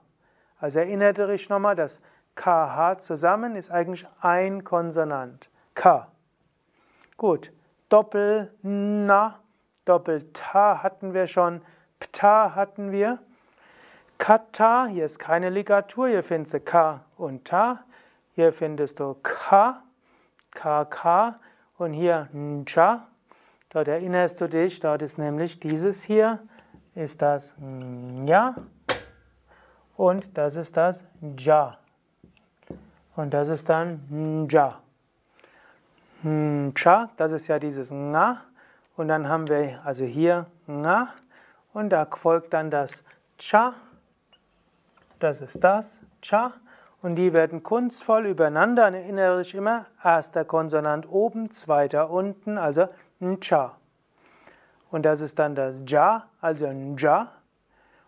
Also 0.60 0.80
erinnerte 0.80 1.28
dich 1.28 1.50
nochmal, 1.50 1.76
das 1.76 2.02
KH 2.36 3.00
zusammen 3.00 3.56
ist 3.56 3.72
eigentlich 3.72 4.06
ein 4.22 4.64
Konsonant. 4.64 5.50
K. 5.76 6.06
Gut. 7.16 7.52
Doppel 7.90 8.54
Na, 8.64 9.40
Doppel 9.88 10.32
Ta 10.34 10.84
hatten 10.84 11.14
wir 11.14 11.28
schon, 11.28 11.62
Pta 12.00 12.56
hatten 12.56 12.92
wir. 12.92 13.20
Kata, 14.18 14.88
hier 14.88 15.06
ist 15.06 15.20
keine 15.20 15.50
Ligatur, 15.50 16.10
hier 16.10 16.24
findest 16.24 16.54
du 16.56 16.60
K 16.60 17.02
und 17.18 17.46
Ta. 17.46 17.84
Hier 18.34 18.52
findest 18.52 19.00
du 19.00 19.16
K, 19.24 19.82
KK 20.52 21.40
und 21.78 21.94
hier 21.94 22.28
Ncha. 22.34 23.08
Dort 23.70 23.88
erinnerst 23.88 24.42
du 24.42 24.48
dich, 24.48 24.80
dort 24.80 25.02
ist 25.02 25.18
nämlich 25.18 25.60
dieses 25.60 26.04
hier 26.04 26.40
ist 26.96 27.22
das 27.22 27.56
Ja 28.26 28.56
und 29.96 30.38
das 30.38 30.56
ist 30.56 30.76
das 30.78 31.06
Ja. 31.38 31.72
Und 33.16 33.34
das 33.34 33.50
ist 33.50 33.70
dann 33.70 34.48
Ja. 34.50 34.82
Cha, 36.76 37.10
das 37.18 37.32
ist 37.32 37.48
ja 37.48 37.60
dieses 37.60 37.92
Nga. 37.92 38.47
Und 38.98 39.08
dann 39.08 39.30
haben 39.30 39.48
wir 39.48 39.80
also 39.86 40.04
hier 40.04 40.48
Nga. 40.68 41.10
Und 41.72 41.92
da 41.92 42.06
folgt 42.06 42.54
dann 42.54 42.72
das 42.72 43.04
Cha. 43.38 43.76
Das 45.20 45.40
ist 45.42 45.64
das 45.64 46.02
Cha. 46.22 46.54
Und 47.04 47.16
die 47.16 47.32
werden 47.32 47.62
kunstvoll 47.62 48.26
übereinander. 48.26 48.92
Erinnere 48.92 49.44
dich 49.44 49.54
immer, 49.54 49.86
erster 50.04 50.46
Konsonant 50.46 51.08
oben, 51.08 51.52
zweiter 51.52 52.10
unten, 52.10 52.58
also 52.58 52.88
Cha. 53.40 53.78
Und 54.90 55.04
das 55.04 55.22
ist 55.22 55.38
dann 55.38 55.54
das 55.54 55.84
Ja, 55.86 56.28
also 56.42 56.66
Ja. 56.98 57.32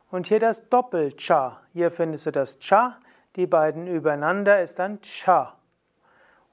Und 0.09 0.25
hier 0.25 0.39
das 0.39 0.69
Doppel-Cha. 0.69 1.61
Hier 1.71 1.91
findest 1.91 2.25
du 2.25 2.31
das 2.31 2.57
Cha. 2.57 2.97
Die 3.35 3.45
beiden 3.45 3.85
übereinander 3.85 4.63
ist 4.63 4.79
dann 4.79 4.99
Cha. 5.01 5.53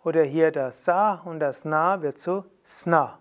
Oder 0.04 0.24
hier 0.24 0.52
das 0.52 0.84
Sa 0.84 1.22
und 1.24 1.40
das 1.40 1.64
Na 1.64 2.02
wird 2.02 2.18
zu 2.18 2.44
Sna. 2.64 3.18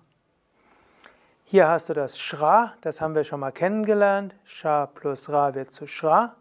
Hier 1.47 1.67
hast 1.67 1.89
du 1.89 1.93
das 1.93 2.19
Shra, 2.19 2.73
das 2.81 3.01
haben 3.01 3.13
wir 3.13 3.23
schon 3.23 3.39
mal 3.39 3.51
kennengelernt. 3.51 4.35
Sha 4.45 4.87
plus 4.87 5.29
Ra 5.29 5.53
wird 5.53 5.71
zu 5.71 5.85
Shra. 5.85 6.35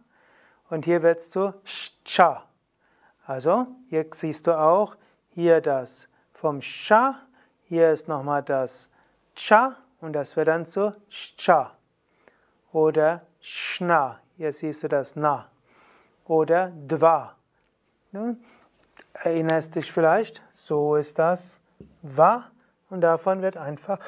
Und 0.70 0.86
hier 0.86 1.02
wird 1.02 1.18
es 1.18 1.30
zu 1.30 1.52
Cha. 2.04 2.46
Also, 3.26 3.66
hier 3.90 4.06
siehst 4.10 4.46
du 4.46 4.58
auch, 4.58 4.96
hier 5.28 5.60
das 5.60 6.08
vom 6.32 6.62
Sha, 6.62 7.20
hier 7.64 7.92
ist 7.92 8.08
nochmal 8.08 8.42
das 8.42 8.90
Cha 9.34 9.76
und 10.00 10.14
das 10.14 10.36
wird 10.36 10.48
dann 10.48 10.64
zu 10.64 10.92
Cha 11.10 11.76
oder 12.72 13.20
Schna. 13.40 14.20
Hier 14.38 14.54
siehst 14.54 14.84
du 14.84 14.88
das 14.88 15.16
Na. 15.16 15.50
Oder 16.24 16.72
Dva. 16.88 17.36
Nun, 18.10 18.42
erinnerst 19.12 19.74
dich 19.74 19.92
vielleicht, 19.92 20.42
so 20.52 20.96
ist 20.96 21.18
das 21.18 21.60
Va 22.00 22.50
und 22.88 23.02
davon 23.02 23.42
wird 23.42 23.58
einfach 23.58 24.00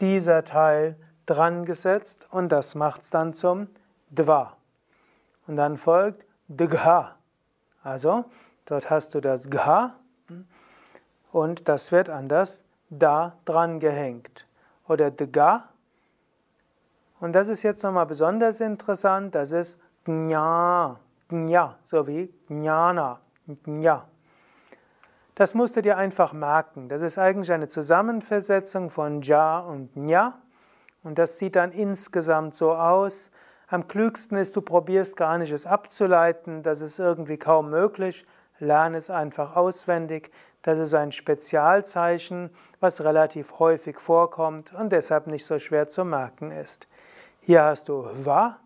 dieser 0.00 0.44
Teil 0.44 0.96
dran 1.26 1.64
gesetzt 1.64 2.26
und 2.30 2.50
das 2.50 2.74
macht 2.74 3.02
es 3.02 3.10
dann 3.10 3.34
zum 3.34 3.68
Dva. 4.10 4.56
Und 5.46 5.56
dann 5.56 5.76
folgt 5.76 6.26
Dgha. 6.48 7.16
Also, 7.82 8.24
dort 8.64 8.90
hast 8.90 9.14
du 9.14 9.20
das 9.20 9.48
Gha 9.48 9.94
und 11.32 11.68
das 11.68 11.92
wird 11.92 12.10
an 12.10 12.28
das 12.28 12.64
Da 12.88 13.36
dran 13.44 13.78
gehängt 13.78 14.46
oder 14.88 15.10
Dga. 15.10 15.68
Und 17.20 17.32
das 17.32 17.48
ist 17.48 17.62
jetzt 17.62 17.82
nochmal 17.84 18.06
besonders 18.06 18.60
interessant, 18.60 19.34
das 19.34 19.52
ist 19.52 19.78
Gnya, 20.04 20.98
Gnya, 21.28 21.78
so 21.84 22.06
wie 22.06 22.32
Jnana, 22.48 23.20
Gnya. 23.46 24.09
Das 25.40 25.54
musst 25.54 25.74
du 25.74 25.80
dir 25.80 25.96
einfach 25.96 26.34
merken. 26.34 26.90
Das 26.90 27.00
ist 27.00 27.16
eigentlich 27.16 27.50
eine 27.50 27.66
Zusammenversetzung 27.66 28.90
von 28.90 29.22
Ja 29.22 29.60
und 29.60 29.96
Nya. 29.96 30.34
Und 31.02 31.18
das 31.18 31.38
sieht 31.38 31.56
dann 31.56 31.72
insgesamt 31.72 32.54
so 32.54 32.72
aus. 32.72 33.30
Am 33.66 33.88
klügsten 33.88 34.36
ist, 34.36 34.54
du 34.54 34.60
probierst 34.60 35.16
gar 35.16 35.38
nicht 35.38 35.50
es 35.50 35.64
abzuleiten. 35.64 36.62
Das 36.62 36.82
ist 36.82 36.98
irgendwie 36.98 37.38
kaum 37.38 37.70
möglich. 37.70 38.26
Lerne 38.58 38.98
es 38.98 39.08
einfach 39.08 39.56
auswendig. 39.56 40.30
Das 40.60 40.78
ist 40.78 40.92
ein 40.92 41.10
Spezialzeichen, 41.10 42.50
was 42.80 43.02
relativ 43.02 43.60
häufig 43.60 43.98
vorkommt 43.98 44.74
und 44.74 44.92
deshalb 44.92 45.26
nicht 45.26 45.46
so 45.46 45.58
schwer 45.58 45.88
zu 45.88 46.04
merken 46.04 46.50
ist. 46.50 46.86
Hier 47.40 47.64
hast 47.64 47.88
du 47.88 48.06
Wa, 48.12 48.58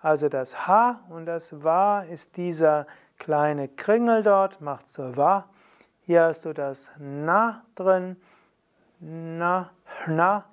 also 0.00 0.30
das 0.30 0.66
H 0.66 0.98
und 1.10 1.26
das 1.26 1.62
Wa 1.62 2.00
ist 2.00 2.38
dieser 2.38 2.86
kleine 3.18 3.68
Kringel 3.68 4.22
dort, 4.22 4.62
macht 4.62 4.86
so 4.86 5.14
Wa. 5.14 5.50
Hier 6.04 6.24
hast 6.24 6.44
du 6.44 6.52
das 6.52 6.90
Na 6.98 7.62
drin, 7.76 8.16
Na, 8.98 9.70
Na. 10.08 10.46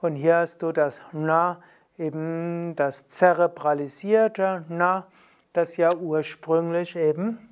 Und 0.00 0.16
hier 0.16 0.36
hast 0.36 0.62
du 0.62 0.72
das 0.72 1.02
Na, 1.12 1.60
eben 1.98 2.74
das 2.74 3.06
zerebralisierte 3.06 4.64
Na, 4.70 5.06
das 5.52 5.76
ja 5.76 5.94
ursprünglich 5.94 6.96
eben 6.96 7.50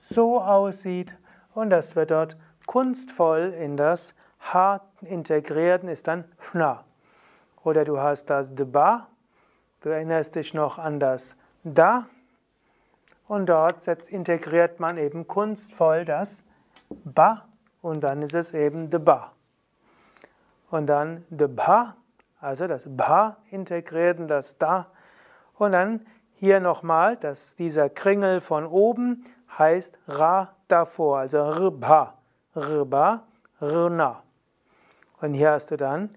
so 0.00 0.42
aussieht. 0.42 1.16
Und 1.54 1.70
das 1.70 1.96
wird 1.96 2.10
dort 2.10 2.36
kunstvoll 2.66 3.54
in 3.58 3.78
das 3.78 4.14
H 4.52 4.82
integriert 5.00 5.82
und 5.82 5.88
ist 5.88 6.08
dann 6.08 6.24
Schna. 6.42 6.84
Oder 7.64 7.86
du 7.86 8.00
hast 8.00 8.26
das 8.26 8.54
Dba, 8.54 9.06
du 9.80 9.88
erinnerst 9.88 10.34
dich 10.34 10.52
noch 10.52 10.76
an 10.78 11.00
das 11.00 11.36
Da, 11.64 12.06
und 13.28 13.46
dort 13.46 13.86
integriert 14.08 14.80
man 14.80 14.98
eben 14.98 15.26
kunstvoll 15.26 16.04
das 16.04 16.44
Ba 17.04 17.46
und 17.82 18.00
dann 18.00 18.22
ist 18.22 18.34
es 18.34 18.52
eben 18.52 18.90
de 18.90 18.98
Ba. 18.98 19.32
Und 20.70 20.86
dann 20.86 21.24
de 21.30 21.46
Ba, 21.46 21.96
also 22.40 22.66
das 22.66 22.84
Ba 22.86 23.36
integriert 23.50 24.18
in 24.18 24.28
das 24.28 24.58
Da. 24.58 24.90
Und 25.54 25.72
dann 25.72 26.06
hier 26.34 26.60
nochmal, 26.60 27.16
dass 27.16 27.54
dieser 27.54 27.90
Kringel 27.90 28.40
von 28.40 28.66
oben 28.66 29.24
heißt 29.58 29.98
Ra 30.06 30.54
davor, 30.68 31.18
also 31.18 31.48
Rba, 31.48 32.14
Rba, 32.56 33.24
Rna. 33.60 34.22
Und 35.20 35.34
hier 35.34 35.52
hast 35.52 35.70
du 35.70 35.76
dann 35.76 36.10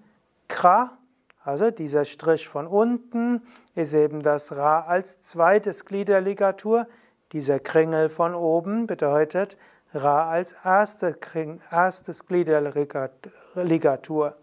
Kra, 0.48 0.98
also 1.44 1.70
dieser 1.70 2.04
Strich 2.04 2.48
von 2.48 2.66
unten 2.66 3.42
ist 3.74 3.94
eben 3.94 4.22
das 4.22 4.54
Ra 4.56 4.82
als 4.82 5.20
zweites 5.20 5.84
Glied 5.84 6.08
der 6.08 6.20
Ligatur. 6.20 6.86
Dieser 7.32 7.60
Kringel 7.60 8.08
von 8.08 8.34
oben 8.34 8.86
bedeutet 8.86 9.56
Ra 9.94 10.30
als 10.30 10.54
erste 10.64 11.14
Kring, 11.14 11.60
erstes 11.70 12.26
Glied 12.26 12.48
der 12.48 12.60
Ligatur. 13.54 14.36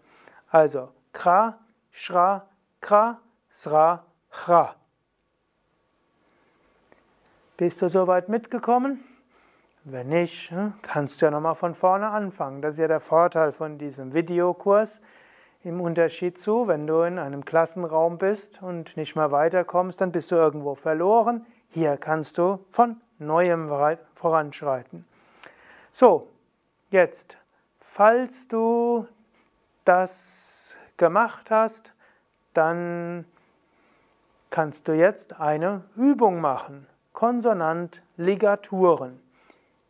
Also 0.48 0.90
Kra, 1.12 1.58
Shra, 1.90 2.48
Kra, 2.80 3.20
Sra, 3.48 4.04
Chra. 4.30 4.74
Bist 7.56 7.82
du 7.82 7.88
soweit 7.88 8.28
mitgekommen? 8.28 9.04
Wenn 9.84 10.08
nicht, 10.08 10.50
hm, 10.50 10.74
kannst 10.82 11.20
du 11.20 11.26
ja 11.26 11.30
nochmal 11.30 11.54
von 11.54 11.74
vorne 11.74 12.08
anfangen. 12.08 12.62
Das 12.62 12.74
ist 12.74 12.80
ja 12.80 12.88
der 12.88 13.00
Vorteil 13.00 13.52
von 13.52 13.78
diesem 13.78 14.14
Videokurs. 14.14 15.00
Im 15.62 15.80
Unterschied 15.80 16.38
zu, 16.38 16.68
wenn 16.68 16.86
du 16.86 17.02
in 17.02 17.18
einem 17.18 17.44
Klassenraum 17.44 18.18
bist 18.18 18.62
und 18.62 18.96
nicht 18.96 19.14
mehr 19.14 19.30
weiterkommst, 19.30 20.00
dann 20.00 20.10
bist 20.10 20.30
du 20.30 20.36
irgendwo 20.36 20.74
verloren. 20.74 21.44
Hier 21.72 21.96
kannst 21.96 22.36
du 22.36 22.58
von 22.70 23.00
neuem 23.20 23.70
voranschreiten. 24.14 25.06
So, 25.92 26.28
jetzt, 26.90 27.36
falls 27.78 28.48
du 28.48 29.06
das 29.84 30.74
gemacht 30.96 31.48
hast, 31.50 31.92
dann 32.54 33.24
kannst 34.50 34.88
du 34.88 34.92
jetzt 34.92 35.38
eine 35.40 35.84
Übung 35.94 36.40
machen. 36.40 36.88
Konsonant-Ligaturen. 37.12 39.20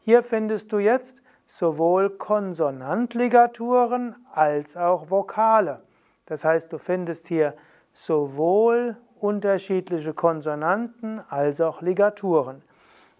Hier 0.00 0.22
findest 0.22 0.70
du 0.72 0.78
jetzt 0.78 1.22
sowohl 1.46 2.10
Konsonantligaturen 2.10 4.16
als 4.32 4.76
auch 4.76 5.08
Vokale. 5.10 5.82
Das 6.26 6.44
heißt, 6.44 6.70
du 6.72 6.78
findest 6.78 7.28
hier 7.28 7.54
sowohl 7.94 8.98
unterschiedliche 9.22 10.14
Konsonanten 10.14 11.20
als 11.28 11.61
auch 11.61 11.83
Ligaturen. 11.83 12.62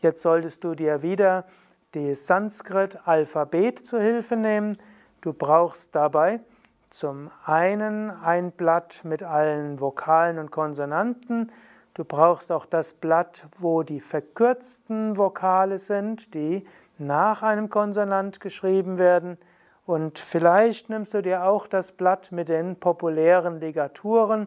Jetzt 0.01 0.23
solltest 0.23 0.65
du 0.65 0.75
dir 0.75 1.03
wieder 1.03 1.45
das 1.93 2.27
Sanskrit-Alphabet 2.27 3.85
zu 3.85 4.01
Hilfe 4.01 4.37
nehmen. 4.37 4.79
Du 5.21 5.33
brauchst 5.33 5.95
dabei 5.95 6.41
zum 6.89 7.31
einen 7.45 8.11
ein 8.11 8.53
Blatt 8.53 9.01
mit 9.05 9.23
allen 9.23 9.81
Vokalen 9.81 10.39
und 10.39 10.51
Konsonanten. 10.51 11.53
Du 11.95 12.05
brauchst 12.05 12.51
auch 12.51 12.67
das 12.67 12.95
Blatt, 12.95 13.47
wo 13.59 13.83
die 13.83 14.01
verkürzten 14.01 15.17
Vokale 15.17 15.79
sind, 15.79 16.35
die 16.35 16.65
nach 16.99 17.43
einem 17.43 17.69
Konsonant 17.69 18.41
geschrieben 18.41 18.99
werden. 18.99 19.39
Und 19.87 20.19
vielleicht 20.19 20.89
nimmst 20.89 21.15
du 21.15 21.23
dir 21.23 21.45
auch 21.45 21.67
das 21.67 21.93
Blatt 21.93 22.33
mit 22.33 22.49
den 22.49 22.77
populären 22.77 23.61
Ligaturen 23.61 24.47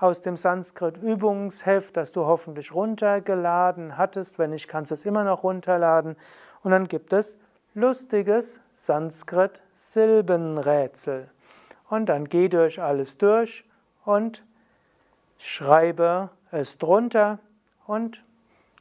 aus 0.00 0.22
dem 0.22 0.36
Sanskrit-Übungsheft, 0.36 1.96
das 1.96 2.12
du 2.12 2.26
hoffentlich 2.26 2.72
runtergeladen 2.72 3.96
hattest. 3.96 4.38
Wenn 4.38 4.50
nicht, 4.50 4.68
kannst 4.68 4.92
du 4.92 4.94
es 4.94 5.04
immer 5.04 5.24
noch 5.24 5.42
runterladen. 5.42 6.14
Und 6.62 6.70
dann 6.70 6.86
gibt 6.88 7.12
es 7.12 7.36
lustiges 7.74 8.60
Sanskrit-Silbenrätsel. 8.72 11.28
Und 11.88 12.08
dann 12.08 12.28
geh 12.28 12.48
durch 12.48 12.80
alles 12.80 13.18
durch 13.18 13.64
und 14.04 14.44
schreibe 15.38 16.30
es 16.50 16.78
drunter 16.78 17.38
und 17.86 18.24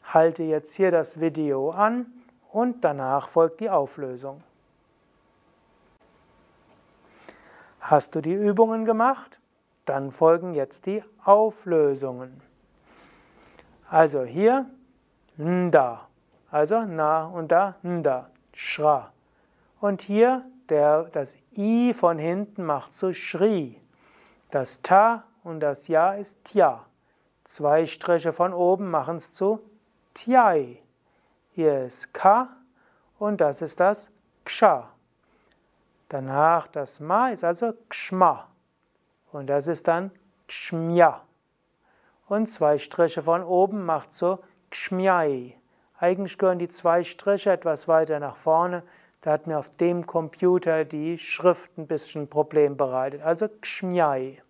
halte 0.03 0.43
jetzt 0.43 0.75
hier 0.75 0.91
das 0.91 1.19
Video 1.19 1.71
an 1.71 2.05
und 2.51 2.83
danach 2.83 3.29
folgt 3.29 3.59
die 3.59 3.69
Auflösung. 3.69 4.43
Hast 7.79 8.15
du 8.15 8.21
die 8.21 8.33
Übungen 8.33 8.85
gemacht? 8.85 9.39
Dann 9.87 10.11
folgen 10.11 10.53
jetzt 10.53 10.85
die 10.85 11.01
Auflösungen. 11.23 12.41
Also 13.89 14.23
hier 14.23 14.69
Nda, 15.37 16.09
also 16.51 16.81
Na 16.85 17.25
und 17.25 17.53
Da, 17.53 17.75
Nda, 17.83 18.29
Shra. 18.51 19.13
Und 19.79 20.01
hier 20.01 20.41
der, 20.67 21.03
das 21.03 21.37
I 21.55 21.93
von 21.93 22.17
hinten 22.19 22.65
macht 22.65 22.91
so 22.91 23.13
Shri. 23.13 23.79
Das 24.51 24.81
Ta 24.81 25.23
und 25.45 25.61
das 25.61 25.87
Ja 25.87 26.11
ist 26.15 26.43
Tja. 26.43 26.85
Zwei 27.45 27.85
Striche 27.85 28.33
von 28.33 28.53
oben 28.53 28.89
machen 28.91 29.15
es 29.15 29.31
zu 29.31 29.61
Tjai. 30.13 30.83
Hier 31.51 31.85
ist 31.85 32.13
Ka 32.13 32.49
und 33.19 33.39
das 33.39 33.61
ist 33.61 33.79
das 33.79 34.11
Ksha. 34.43 34.91
Danach 36.09 36.67
das 36.67 36.99
Ma 36.99 37.29
ist 37.29 37.45
also 37.45 37.71
Kshma. 37.87 38.49
Und 39.31 39.47
das 39.47 39.67
ist 39.67 39.87
dann 39.87 40.11
Kshmya. 40.47 41.21
Und 42.27 42.47
zwei 42.47 42.77
Striche 42.77 43.21
von 43.21 43.43
oben 43.43 43.85
macht 43.85 44.11
so 44.11 44.39
Kshmyai. 44.71 45.55
Eigentlich 45.99 46.37
gehören 46.37 46.59
die 46.59 46.69
zwei 46.69 47.03
Striche 47.03 47.51
etwas 47.51 47.87
weiter 47.87 48.19
nach 48.19 48.35
vorne. 48.35 48.83
Da 49.21 49.31
hat 49.31 49.47
mir 49.47 49.57
auf 49.57 49.69
dem 49.69 50.05
Computer 50.05 50.85
die 50.85 51.17
Schrift 51.17 51.77
ein 51.77 51.87
bisschen 51.87 52.29
Problem 52.29 52.77
bereitet. 52.77 53.21
Also 53.21 53.47
Kshmyai. 53.47 54.41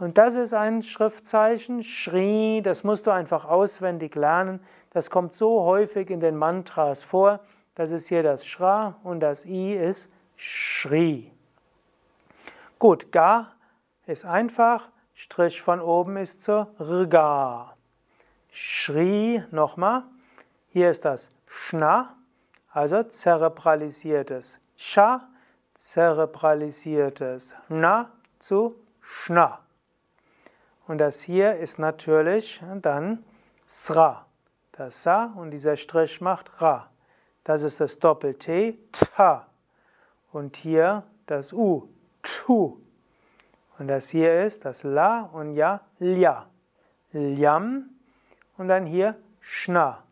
Und 0.00 0.18
das 0.18 0.34
ist 0.34 0.52
ein 0.52 0.82
Schriftzeichen, 0.82 1.82
Shri, 1.82 2.60
das 2.62 2.82
musst 2.82 3.06
du 3.06 3.12
einfach 3.12 3.44
auswendig 3.44 4.16
lernen. 4.16 4.60
Das 4.90 5.08
kommt 5.08 5.32
so 5.32 5.62
häufig 5.62 6.10
in 6.10 6.18
den 6.18 6.36
Mantras 6.36 7.04
vor. 7.04 7.40
Das 7.76 7.92
ist 7.92 8.08
hier 8.08 8.24
das 8.24 8.44
Shra 8.44 8.96
und 9.04 9.20
das 9.20 9.46
I 9.46 9.74
ist 9.74 10.10
Shri. 10.36 11.30
Gut, 12.78 13.12
Ga 13.12 13.54
ist 14.06 14.24
einfach, 14.24 14.90
Strich 15.14 15.62
von 15.62 15.80
oben 15.80 16.16
ist 16.16 16.42
zur 16.42 16.74
Rga. 16.80 17.76
Shri, 18.50 19.42
nochmal, 19.50 20.04
hier 20.68 20.90
ist 20.90 21.04
das 21.04 21.30
Shna, 21.46 22.16
also 22.70 23.02
zerebralisiertes 23.04 24.58
Sha, 24.76 25.28
zerebralisiertes 25.74 27.54
Na 27.68 28.10
zu 28.38 28.74
Shna. 29.00 29.60
Und 30.86 30.98
das 30.98 31.22
hier 31.22 31.54
ist 31.54 31.78
natürlich 31.78 32.60
dann 32.82 33.24
Sra. 33.66 34.26
Das 34.72 35.04
Sa 35.04 35.32
und 35.36 35.50
dieser 35.52 35.76
Strich 35.76 36.20
macht 36.20 36.60
Ra. 36.60 36.90
Das 37.44 37.62
ist 37.62 37.80
das 37.80 37.98
Doppel-T, 37.98 38.78
Ta. 38.92 39.46
Und 40.32 40.56
hier 40.56 41.04
das 41.26 41.52
U, 41.52 41.88
Tu. 42.22 42.83
Und 43.78 43.88
das 43.88 44.08
hier 44.08 44.42
ist 44.42 44.64
das 44.64 44.82
La 44.82 45.22
und 45.22 45.54
Ja, 45.54 45.80
Lja. 45.98 46.46
Ljam 47.12 47.90
und 48.56 48.68
dann 48.68 48.86
hier 48.86 49.16
Schna. 49.40 50.02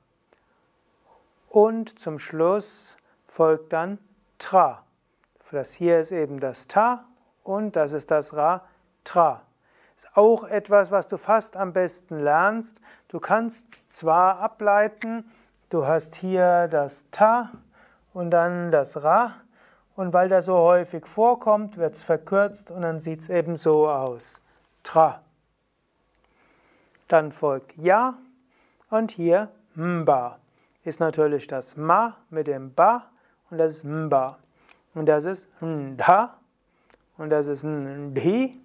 Und 1.48 1.98
zum 1.98 2.18
Schluss 2.18 2.96
folgt 3.26 3.72
dann 3.72 3.98
Tra. 4.38 4.84
Das 5.50 5.74
hier 5.74 6.00
ist 6.00 6.12
eben 6.12 6.40
das 6.40 6.66
Ta 6.66 7.04
und 7.42 7.76
das 7.76 7.92
ist 7.92 8.10
das 8.10 8.34
Ra, 8.34 8.64
Tra. 9.04 9.42
Ist 9.94 10.16
auch 10.16 10.44
etwas, 10.44 10.90
was 10.90 11.08
du 11.08 11.18
fast 11.18 11.58
am 11.58 11.74
besten 11.74 12.18
lernst. 12.18 12.80
Du 13.08 13.20
kannst 13.20 13.92
zwar 13.92 14.38
ableiten, 14.38 15.30
du 15.68 15.86
hast 15.86 16.14
hier 16.14 16.68
das 16.68 17.04
Ta 17.10 17.50
und 18.14 18.30
dann 18.30 18.70
das 18.70 19.02
Ra. 19.04 19.34
Und 19.94 20.12
weil 20.12 20.28
das 20.28 20.46
so 20.46 20.56
häufig 20.56 21.06
vorkommt, 21.06 21.76
wird 21.76 21.96
es 21.96 22.02
verkürzt 22.02 22.70
und 22.70 22.82
dann 22.82 23.00
sieht 23.00 23.20
es 23.20 23.28
eben 23.28 23.56
so 23.56 23.88
aus. 23.88 24.40
Tra. 24.82 25.22
Dann 27.08 27.30
folgt 27.30 27.76
Ja 27.76 28.18
und 28.90 29.10
hier 29.10 29.50
Mba. 29.74 30.38
Ist 30.84 30.98
natürlich 30.98 31.46
das 31.46 31.76
Ma 31.76 32.16
mit 32.30 32.46
dem 32.46 32.74
Ba 32.74 33.10
und 33.50 33.58
das 33.58 33.72
ist 33.72 33.84
Mba. 33.84 34.38
Und 34.94 35.06
das 35.06 35.24
ist 35.24 35.48
Nda 35.62 36.38
und 37.16 37.30
das 37.30 37.46
ist 37.46 37.64
Ndi. 37.64 38.60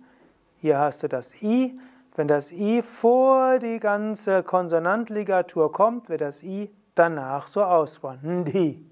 Hier 0.59 0.79
hast 0.79 1.03
du 1.03 1.07
das 1.07 1.41
I. 1.41 1.75
Wenn 2.15 2.27
das 2.27 2.51
I 2.51 2.81
vor 2.81 3.59
die 3.59 3.79
ganze 3.79 4.43
Konsonantligatur 4.43 5.71
kommt, 5.71 6.09
wird 6.09 6.21
das 6.21 6.43
I 6.43 6.73
danach 6.95 7.47
so 7.47 7.63
ausbauen. 7.63 8.19
Ndi. 8.23 8.85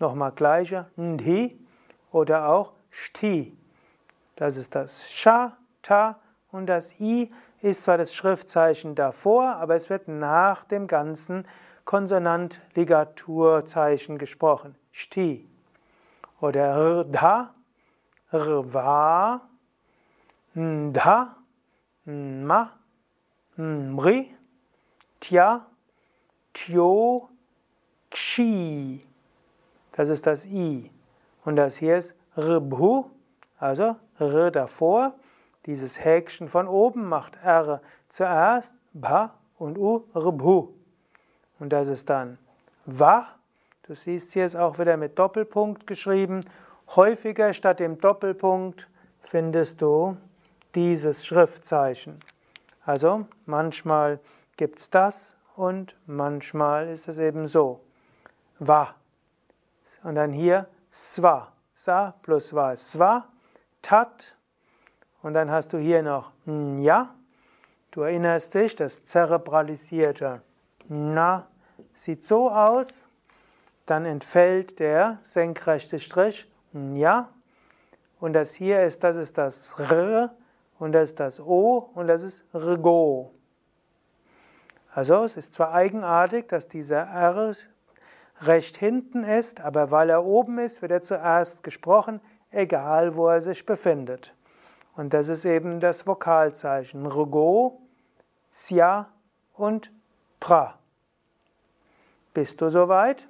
Nochmal 0.00 0.32
gleicher. 0.32 0.88
Ndi 0.96 1.63
oder 2.14 2.48
auch 2.48 2.72
Shti. 2.90 3.56
Das 4.36 4.56
ist 4.56 4.76
das 4.76 5.12
Sha, 5.12 5.58
Ta 5.82 6.20
und 6.52 6.66
das 6.66 7.00
I 7.00 7.28
ist 7.60 7.82
zwar 7.82 7.98
das 7.98 8.14
Schriftzeichen 8.14 8.94
davor, 8.94 9.56
aber 9.56 9.74
es 9.74 9.90
wird 9.90 10.06
nach 10.06 10.62
dem 10.64 10.86
ganzen 10.86 11.44
Konsonant-Ligaturzeichen 11.84 14.16
gesprochen. 14.16 14.76
Shti. 14.92 15.48
Oder 16.40 17.02
Rda, 17.02 17.52
Rva, 18.32 19.40
Nda, 20.54 21.36
Nma, 22.06 22.78
Mri, 23.56 24.32
Tya, 25.20 25.66
Tyo, 26.52 27.28
Kshi. 28.10 29.06
Das 29.92 30.08
ist 30.08 30.26
das 30.26 30.44
I. 30.46 30.93
Und 31.44 31.56
das 31.56 31.76
hier 31.76 31.98
ist 31.98 32.14
Rbhu, 32.36 33.10
also 33.58 33.96
R 34.18 34.50
davor. 34.50 35.14
Dieses 35.66 36.04
Häkchen 36.04 36.48
von 36.48 36.68
oben 36.68 37.08
macht 37.08 37.36
R 37.42 37.80
zuerst, 38.08 38.76
Ba 38.92 39.34
und 39.58 39.78
U, 39.78 40.04
Rbhu. 40.14 40.74
Und 41.58 41.70
das 41.70 41.88
ist 41.88 42.10
dann 42.10 42.38
Wa. 42.86 43.28
Du 43.82 43.94
siehst 43.94 44.32
hier 44.32 44.44
ist 44.44 44.56
auch 44.56 44.78
wieder 44.78 44.96
mit 44.96 45.18
Doppelpunkt 45.18 45.86
geschrieben. 45.86 46.44
Häufiger 46.96 47.52
statt 47.52 47.80
dem 47.80 47.98
Doppelpunkt 47.98 48.88
findest 49.22 49.80
du 49.82 50.16
dieses 50.74 51.24
Schriftzeichen. 51.24 52.20
Also 52.84 53.26
manchmal 53.46 54.20
gibt 54.56 54.78
es 54.78 54.90
das 54.90 55.36
und 55.56 55.96
manchmal 56.06 56.88
ist 56.88 57.08
es 57.08 57.18
eben 57.18 57.46
so. 57.46 57.80
Wa. 58.58 58.94
Und 60.02 60.16
dann 60.16 60.32
hier 60.32 60.66
Swa. 60.94 61.52
Sa 61.72 62.14
plus 62.22 62.52
ist 62.52 62.92
Swa. 62.92 63.26
Tat. 63.82 64.36
Und 65.22 65.34
dann 65.34 65.50
hast 65.50 65.72
du 65.72 65.78
hier 65.78 66.04
noch 66.04 66.30
Nja. 66.46 67.12
Du 67.90 68.02
erinnerst 68.02 68.54
dich, 68.54 68.76
das 68.76 69.02
zerebralisierte 69.02 70.40
Na 70.86 71.48
sieht 71.94 72.24
so 72.24 72.48
aus. 72.48 73.08
Dann 73.86 74.04
entfällt 74.04 74.78
der 74.78 75.18
senkrechte 75.24 75.98
Strich 75.98 76.48
Nja. 76.72 77.28
Und 78.20 78.34
das 78.34 78.54
hier 78.54 78.84
ist, 78.84 79.02
das 79.02 79.16
ist 79.16 79.36
das 79.36 79.74
R 79.76 80.32
und 80.78 80.92
das 80.92 81.10
ist 81.10 81.18
das 81.18 81.40
O 81.40 81.90
und 81.94 82.06
das 82.06 82.22
ist 82.22 82.44
Rgo. 82.54 83.34
Also 84.92 85.24
es 85.24 85.36
ist 85.36 85.54
zwar 85.54 85.74
eigenartig, 85.74 86.46
dass 86.46 86.68
dieser 86.68 87.00
R 87.00 87.52
recht 88.40 88.76
hinten 88.76 89.24
ist, 89.24 89.60
aber 89.60 89.90
weil 89.90 90.10
er 90.10 90.24
oben 90.24 90.58
ist, 90.58 90.82
wird 90.82 90.92
er 90.92 91.02
zuerst 91.02 91.62
gesprochen, 91.62 92.20
egal 92.50 93.16
wo 93.16 93.28
er 93.28 93.40
sich 93.40 93.64
befindet. 93.66 94.34
Und 94.96 95.12
das 95.12 95.28
ist 95.28 95.44
eben 95.44 95.80
das 95.80 96.06
Vokalzeichen 96.06 97.06
Rgo, 97.06 97.80
Sia 98.50 99.08
und 99.54 99.92
Pra. 100.40 100.78
Bist 102.32 102.60
du 102.60 102.68
soweit? 102.68 103.28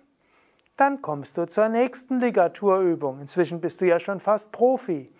Dann 0.76 1.00
kommst 1.02 1.36
du 1.38 1.46
zur 1.46 1.68
nächsten 1.68 2.20
Ligaturübung. 2.20 3.20
Inzwischen 3.20 3.60
bist 3.60 3.80
du 3.80 3.86
ja 3.86 4.00
schon 4.00 4.20
fast 4.20 4.50
Profi. 4.50 5.10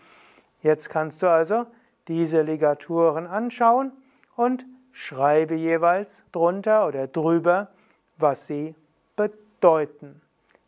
Jetzt 0.63 0.91
kannst 0.91 1.23
du 1.23 1.31
also 1.31 1.67
diese 2.09 2.43
Ligaturen 2.43 3.27
anschauen 3.27 3.93
und 4.37 4.67
schreibe 4.93 5.55
jeweils 5.55 6.25
drunter 6.33 6.87
oder 6.87 7.07
drüber, 7.07 7.69
was 8.17 8.47
sie 8.47 8.75
deuten. 9.65 10.21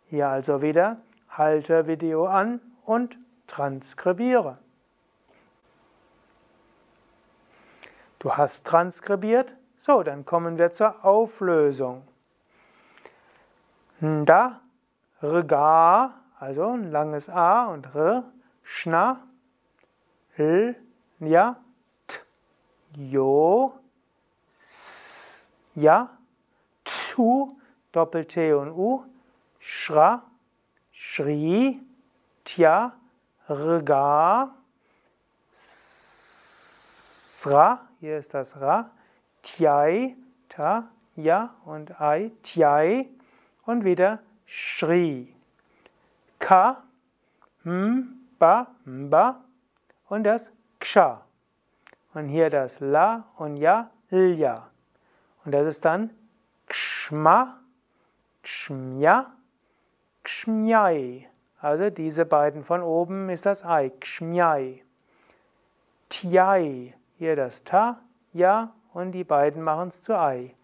Hier 0.06 0.28
also 0.28 0.62
wieder 0.62 0.96
halte 1.28 1.87
Video 1.87 2.26
an 2.26 2.61
und 2.85 3.18
transkribiere. 3.46 4.59
Du 8.18 8.32
hast 8.32 8.66
transkribiert, 8.66 9.54
so, 9.76 10.02
dann 10.02 10.24
kommen 10.24 10.59
wir 10.59 10.72
zur 10.72 11.04
Auflösung. 11.04 12.09
Da, 14.00 14.61
Rga, 15.22 16.14
also 16.38 16.70
ein 16.70 16.90
langes 16.90 17.28
A 17.28 17.66
und 17.66 17.94
R, 17.94 18.24
Schna, 18.62 19.22
L, 20.37 20.74
Ja, 21.20 21.56
T, 22.06 22.18
Jo, 22.96 23.74
S, 24.50 25.50
Ja, 25.74 26.11
Tu, 26.85 27.56
Doppel-T 27.96 28.52
und 28.52 28.70
U, 28.72 29.04
Shra, 29.59 30.22
Shri, 30.92 31.80
Tya, 32.44 32.92
Rga, 33.48 34.54
Sra, 35.52 37.88
hier 37.98 38.18
ist 38.18 38.35
das 38.35 38.61
Ra, 38.61 38.90
Tyai, 39.40 40.16
Ta, 40.48 40.90
Ja 41.14 41.54
und 41.64 41.98
Ai, 41.98 42.32
Tyai 42.42 43.09
und 43.64 43.85
wieder 43.85 44.20
Shri. 44.44 45.35
Ka, 46.38 46.82
M, 47.64 48.28
Ba, 48.38 48.66
Mba 48.85 49.42
und 50.09 50.24
das 50.24 50.52
Ksha. 50.78 51.22
Und 52.12 52.28
hier 52.28 52.50
das 52.50 52.80
La 52.80 53.24
und 53.37 53.56
Ja, 53.56 53.90
Lya. 54.11 54.68
Und 55.44 55.52
das 55.52 55.66
ist 55.66 55.85
dann 55.85 56.11
Kshma, 56.66 57.61
Kshmya, 58.46 59.32
Kshmyai. 60.22 61.26
Also 61.61 61.90
diese 61.90 62.24
beiden 62.24 62.62
von 62.62 62.80
oben 62.80 63.28
ist 63.28 63.44
das 63.44 63.64
Ei, 63.64 63.90
Kshmyai. 63.90 64.85
Tyai, 66.09 66.94
hier 67.18 67.35
das 67.35 67.64
Ta, 67.64 67.98
Ja 68.32 68.72
und 68.92 69.11
die 69.11 69.24
beiden 69.24 69.62
machen 69.62 69.88
es 69.88 70.00
zu 70.00 70.16
Ei. 70.16 70.54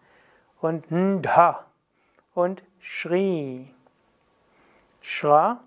Und 0.61 0.89
Ndha 0.91 1.65
und 2.33 2.63
Shri. 2.79 3.73
Shra, 5.01 5.59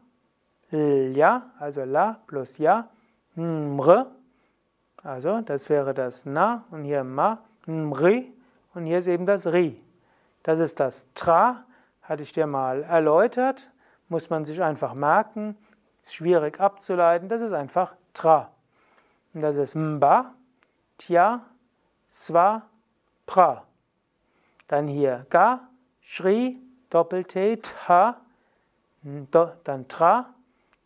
Lya, 0.71 1.51
also 1.59 1.85
La 1.85 2.19
plus 2.27 2.57
Ja, 2.57 2.89
Mr, 3.35 4.07
also 5.03 5.43
das 5.43 5.69
wäre 5.69 5.93
das 5.93 6.25
Na 6.25 6.65
und 6.71 6.85
hier 6.85 7.05
Ma, 7.05 7.41
Mri 7.67 8.33
und 8.73 8.87
hier 8.87 9.01
ist 9.01 9.07
eben 9.07 9.27
das 9.27 9.47
Ri. 9.47 9.83
Das 10.43 10.61
ist 10.61 10.81
das 10.81 11.07
Tra, 11.13 11.67
hatte 12.09 12.23
ich 12.23 12.33
dir 12.33 12.47
mal 12.47 12.83
erläutert, 12.85 13.73
muss 14.09 14.31
man 14.31 14.45
sich 14.45 14.63
einfach 14.63 14.95
merken, 14.95 15.57
ist 16.03 16.15
schwierig 16.15 16.61
abzuleiten, 16.61 17.29
das 17.29 17.43
ist 17.43 17.53
einfach 17.53 17.97
Tra. 18.15 18.51
Und 19.35 19.43
das 19.43 19.57
ist 19.57 19.75
Mba, 19.75 20.35
Tya, 20.99 21.45
Swa, 22.09 22.63
Pra. 23.27 23.65
Dann 24.69 24.87
hier 24.87 25.27
Ga, 25.31 25.69
Shri, 26.01 26.61
Doppel-T, 26.91 27.57
Ta, 27.57 28.21
dann 29.03 29.89
Tra, 29.89 30.35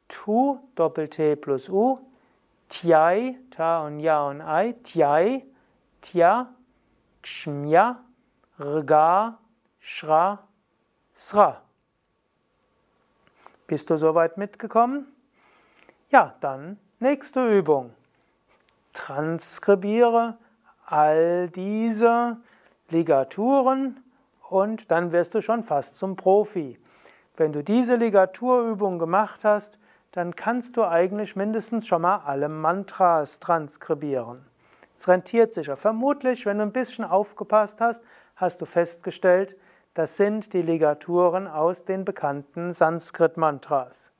Tu, 0.09 0.59
Doppel-T 0.75 1.37
plus 1.37 1.69
U, 1.69 1.99
Tyai, 2.69 3.39
Ta 3.51 3.87
und 3.87 4.01
Ja 4.01 4.27
und 4.27 4.41
Ai, 4.41 4.73
Tyai, 4.83 5.47
Tya, 6.01 6.49
Kshmya, 7.23 8.01
Rga, 8.59 9.39
Shra, 9.79 10.39
Sra. 11.23 11.61
Bist 13.67 13.91
du 13.91 13.99
soweit 13.99 14.39
mitgekommen? 14.39 15.07
Ja, 16.09 16.35
dann 16.41 16.79
nächste 16.99 17.59
Übung. 17.59 17.93
Transkribiere 18.95 20.39
all 20.87 21.51
diese 21.51 22.39
Ligaturen 22.89 24.03
und 24.49 24.91
dann 24.91 25.13
wirst 25.13 25.35
du 25.35 25.43
schon 25.43 25.63
fast 25.63 25.99
zum 25.99 26.17
Profi. 26.17 26.81
Wenn 27.37 27.53
du 27.53 27.63
diese 27.63 27.97
Ligaturübung 27.97 28.99
gemacht 28.99 29.45
hast, 29.45 29.79
dann 30.13 30.35
kannst 30.35 30.79
du 30.79 30.85
eigentlich 30.85 31.37
mindestens 31.37 31.87
schon 31.87 32.01
mal 32.01 32.23
alle 32.25 32.49
Mantras 32.49 33.41
transkribieren. 33.41 34.41
Es 34.97 35.07
rentiert 35.07 35.53
sich 35.53 35.67
ja. 35.67 35.77
Vermutlich, 35.77 36.47
wenn 36.47 36.57
du 36.57 36.63
ein 36.63 36.73
bisschen 36.73 37.05
aufgepasst 37.05 37.83
hast, 37.83 38.03
hast 38.37 38.63
du 38.63 38.65
festgestellt, 38.65 39.55
Das 39.95 40.17
sind 40.17 40.53
die 40.53 40.63
Ligaturen 40.63 41.49
aus 41.49 41.85
den 41.85 42.05
bekannten 42.05 42.73
Sanskrit-Mantras. 42.73 44.13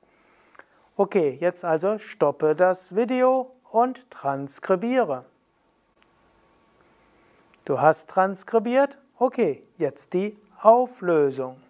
Okay, 0.97 1.37
jetzt 1.39 1.63
also 1.63 1.97
stoppe 1.97 2.55
das 2.55 2.93
Video 2.95 3.55
und 3.71 4.11
transkribiere. 4.11 5.25
Du 7.63 7.79
hast 7.79 8.09
transkribiert? 8.09 8.97
Okay, 9.17 9.61
jetzt 9.77 10.11
die 10.13 10.37
Auflösung. 10.59 11.61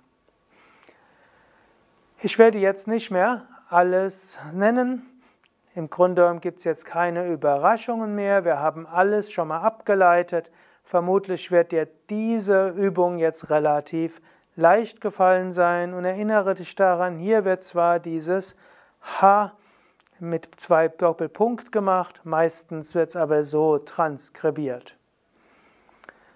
Ich 2.22 2.40
werde 2.40 2.58
jetzt 2.58 2.88
nicht 2.88 3.12
mehr 3.12 3.48
alles 3.70 4.40
nennen. 4.52 5.06
Im 5.76 5.90
Grunde 5.90 6.38
gibt 6.42 6.58
es 6.58 6.64
jetzt 6.64 6.86
keine 6.86 7.28
Überraschungen 7.28 8.16
mehr. 8.16 8.46
Wir 8.46 8.60
haben 8.60 8.88
alles 8.88 9.32
schon 9.32 9.48
mal 9.50 9.62
abgeleitet. 9.62 10.52
Vermutlich 10.92 11.52
wird 11.52 11.72
dir 11.72 11.88
diese 12.10 12.68
Übung 12.68 13.18
jetzt 13.18 13.50
relativ 13.50 14.22
leicht 14.58 15.00
gefallen 15.00 15.54
sein 15.54 15.94
und 15.94 16.04
erinnere 16.04 16.54
dich 16.54 16.76
daran, 16.76 17.16
hier 17.16 17.46
wird 17.46 17.64
zwar 17.64 18.02
dieses 18.02 18.58
H 19.00 19.54
mit 20.20 20.50
zwei 20.58 20.90
Doppelpunkt 20.90 21.72
gemacht, 21.72 22.20
meistens 22.26 22.94
wird 22.94 23.08
es 23.08 23.16
aber 23.16 23.46
so 23.46 23.78
transkribiert. 23.78 24.98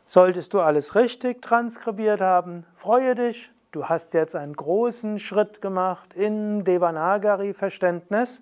Solltest 0.06 0.54
du 0.54 0.62
alles 0.62 0.96
richtig 0.96 1.42
transkribiert 1.42 2.22
haben, 2.22 2.66
freue 2.76 3.14
dich, 3.14 3.52
du 3.74 3.90
hast 3.90 4.14
jetzt 4.14 4.38
einen 4.38 4.54
großen 4.54 5.20
Schritt 5.20 5.62
gemacht 5.62 6.14
in 6.14 6.64
Devanagari-Verständnis 6.64 8.42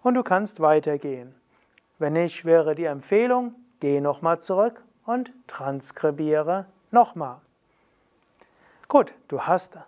und 0.00 0.14
du 0.14 0.22
kannst 0.22 0.60
weitergehen. 0.60 1.34
Wenn 1.98 2.14
nicht, 2.14 2.46
wäre 2.46 2.74
die 2.74 2.86
Empfehlung, 2.86 3.54
geh 3.80 4.00
nochmal 4.00 4.40
zurück 4.40 4.82
und 5.04 5.32
transkribiere 5.46 6.66
nochmal. 6.90 7.40
Gut, 8.88 9.14
du 9.28 9.42
hast 9.42 9.78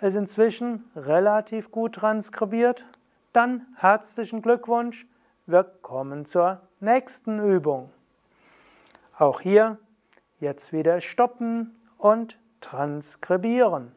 es 0.00 0.14
inzwischen 0.14 0.90
relativ 0.96 1.70
gut 1.70 1.96
transkribiert. 1.96 2.84
Dann 3.32 3.66
herzlichen 3.76 4.42
Glückwunsch. 4.42 5.06
Wir 5.46 5.64
kommen 5.64 6.24
zur 6.24 6.60
nächsten 6.80 7.38
Übung. 7.38 7.90
Auch 9.18 9.40
hier 9.40 9.78
jetzt 10.40 10.72
wieder 10.72 11.00
stoppen 11.00 11.76
und 11.98 12.38
transkribieren. 12.60 13.92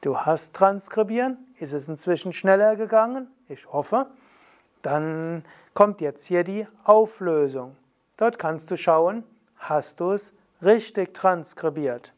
Du 0.00 0.16
hast 0.16 0.54
transkribieren. 0.54 1.38
Ist 1.58 1.72
es 1.72 1.88
inzwischen 1.88 2.32
schneller 2.32 2.76
gegangen? 2.76 3.30
Ich 3.48 3.70
hoffe. 3.70 4.06
Dann 4.82 5.44
kommt 5.74 6.00
jetzt 6.00 6.26
hier 6.26 6.44
die 6.44 6.66
Auflösung. 6.84 7.76
Dort 8.20 8.38
kannst 8.38 8.70
du 8.70 8.76
schauen, 8.76 9.24
hast 9.56 9.98
du 9.98 10.12
es 10.12 10.32
richtig 10.62 11.12
transkribiert. 11.14 12.12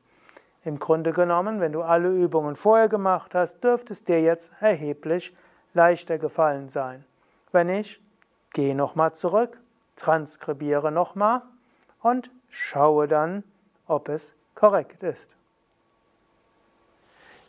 Im 0.65 0.81
Grunde 0.81 1.13
genommen, 1.13 1.61
wenn 1.61 1.71
du 1.71 1.83
alle 1.83 2.09
Übungen 2.09 2.57
vorher 2.57 2.89
gemacht 2.89 3.37
hast, 3.37 3.63
dürfte 3.63 3.93
es 3.93 4.03
dir 4.03 4.21
jetzt 4.21 4.51
erheblich 4.59 5.33
leichter 5.75 6.19
gefallen 6.19 6.69
sein. 6.69 7.05
Wenn 7.53 7.69
nicht, 7.69 8.01
geh 8.53 8.75
nochmal 8.75 9.15
zurück, 9.15 9.61
transkribiere 9.95 10.91
nochmal 10.91 11.43
und 12.01 12.33
schaue 12.49 13.07
dann, 13.07 13.45
ob 13.87 14.09
es 14.09 14.35
korrekt 14.57 15.05
ist. 15.05 15.37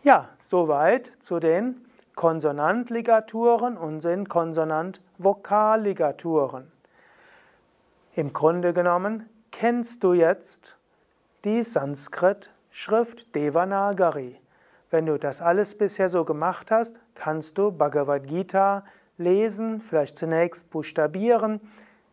Ja, 0.03 0.29
soweit 0.37 1.11
zu 1.21 1.39
den 1.39 1.83
Konsonantligaturen 2.13 3.77
und 3.77 4.03
den 4.03 4.29
Konsonant-Vokalligaturen. 4.29 6.72
Im 8.15 8.31
Grunde 8.31 8.73
genommen 8.73 9.27
kennst 9.49 10.03
du 10.03 10.13
jetzt 10.13 10.77
die 11.45 11.63
Sanskrit-Schrift 11.63 13.33
Devanagari. 13.33 14.39
Wenn 14.91 15.07
du 15.07 15.17
das 15.17 15.41
alles 15.41 15.75
bisher 15.75 16.09
so 16.09 16.23
gemacht 16.23 16.69
hast, 16.69 16.95
kannst 17.15 17.57
du 17.57 17.71
Bhagavad 17.71 18.27
Gita 18.27 18.85
lesen, 19.17 19.81
vielleicht 19.81 20.15
zunächst 20.15 20.69
buchstabieren. 20.69 21.59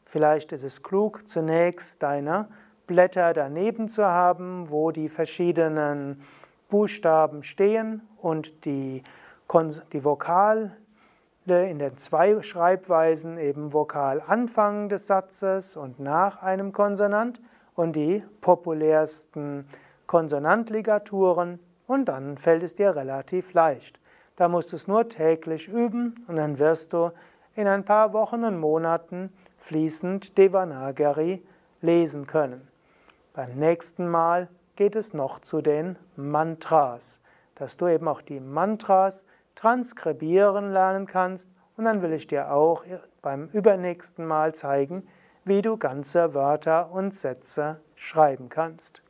Vielleicht 0.06 0.52
ist 0.52 0.64
es 0.64 0.82
klug, 0.82 1.28
zunächst 1.28 2.02
deine 2.02 2.48
Blätter 2.86 3.34
daneben 3.34 3.90
zu 3.90 4.06
haben, 4.06 4.70
wo 4.70 4.92
die 4.92 5.10
verschiedenen 5.10 6.22
Buchstaben 6.70 7.42
stehen 7.42 8.00
und 8.16 8.64
die, 8.64 9.02
die 9.92 10.02
Vokale 10.02 10.74
in 11.46 11.78
den 11.78 11.96
zwei 11.96 12.42
Schreibweisen 12.42 13.38
eben 13.38 13.72
Vokal 13.72 14.22
Anfang 14.26 14.88
des 14.88 15.06
Satzes 15.06 15.76
und 15.76 15.98
nach 15.98 16.42
einem 16.42 16.72
Konsonant 16.72 17.40
und 17.74 17.96
die 17.96 18.22
populärsten 18.40 19.66
Konsonantligaturen 20.06 21.58
und 21.86 22.04
dann 22.04 22.36
fällt 22.36 22.62
es 22.62 22.74
dir 22.74 22.94
relativ 22.94 23.52
leicht. 23.52 23.98
Da 24.36 24.48
musst 24.48 24.72
du 24.72 24.76
es 24.76 24.86
nur 24.86 25.08
täglich 25.08 25.68
üben 25.68 26.24
und 26.28 26.36
dann 26.36 26.58
wirst 26.58 26.92
du 26.92 27.10
in 27.56 27.66
ein 27.66 27.84
paar 27.84 28.12
Wochen 28.12 28.44
und 28.44 28.58
Monaten 28.58 29.32
fließend 29.56 30.38
Devanagari 30.38 31.42
lesen 31.80 32.26
können. 32.26 32.68
Beim 33.32 33.56
nächsten 33.56 34.08
Mal 34.08 34.48
geht 34.76 34.94
es 34.94 35.14
noch 35.14 35.40
zu 35.40 35.62
den 35.62 35.96
Mantras, 36.16 37.20
dass 37.54 37.76
du 37.76 37.88
eben 37.88 38.08
auch 38.08 38.22
die 38.22 38.40
Mantras 38.40 39.24
transkribieren 39.60 40.72
lernen 40.72 41.06
kannst 41.06 41.50
und 41.76 41.84
dann 41.84 42.02
will 42.02 42.12
ich 42.12 42.26
dir 42.26 42.50
auch 42.50 42.84
beim 43.20 43.48
übernächsten 43.52 44.26
Mal 44.26 44.52
zeigen, 44.54 45.06
wie 45.44 45.60
du 45.60 45.76
ganze 45.76 46.32
Wörter 46.34 46.90
und 46.90 47.14
Sätze 47.14 47.78
schreiben 47.94 48.48
kannst. 48.48 49.02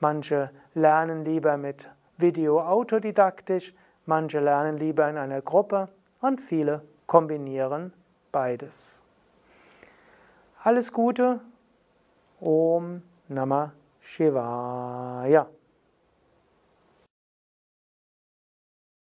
Manche 0.00 0.50
lernen 0.74 1.24
lieber 1.24 1.56
mit 1.56 1.88
Video 2.18 2.60
autodidaktisch, 2.60 3.74
manche 4.06 4.40
lernen 4.40 4.76
lieber 4.76 5.08
in 5.08 5.16
einer 5.16 5.40
Gruppe 5.40 5.88
und 6.20 6.40
viele 6.40 6.82
kombinieren 7.06 7.92
beides. 8.32 9.02
Alles 10.62 10.92
Gute, 10.92 11.40
Om 12.40 13.02
Namah 13.28 13.72
Shivaya. 14.00 15.46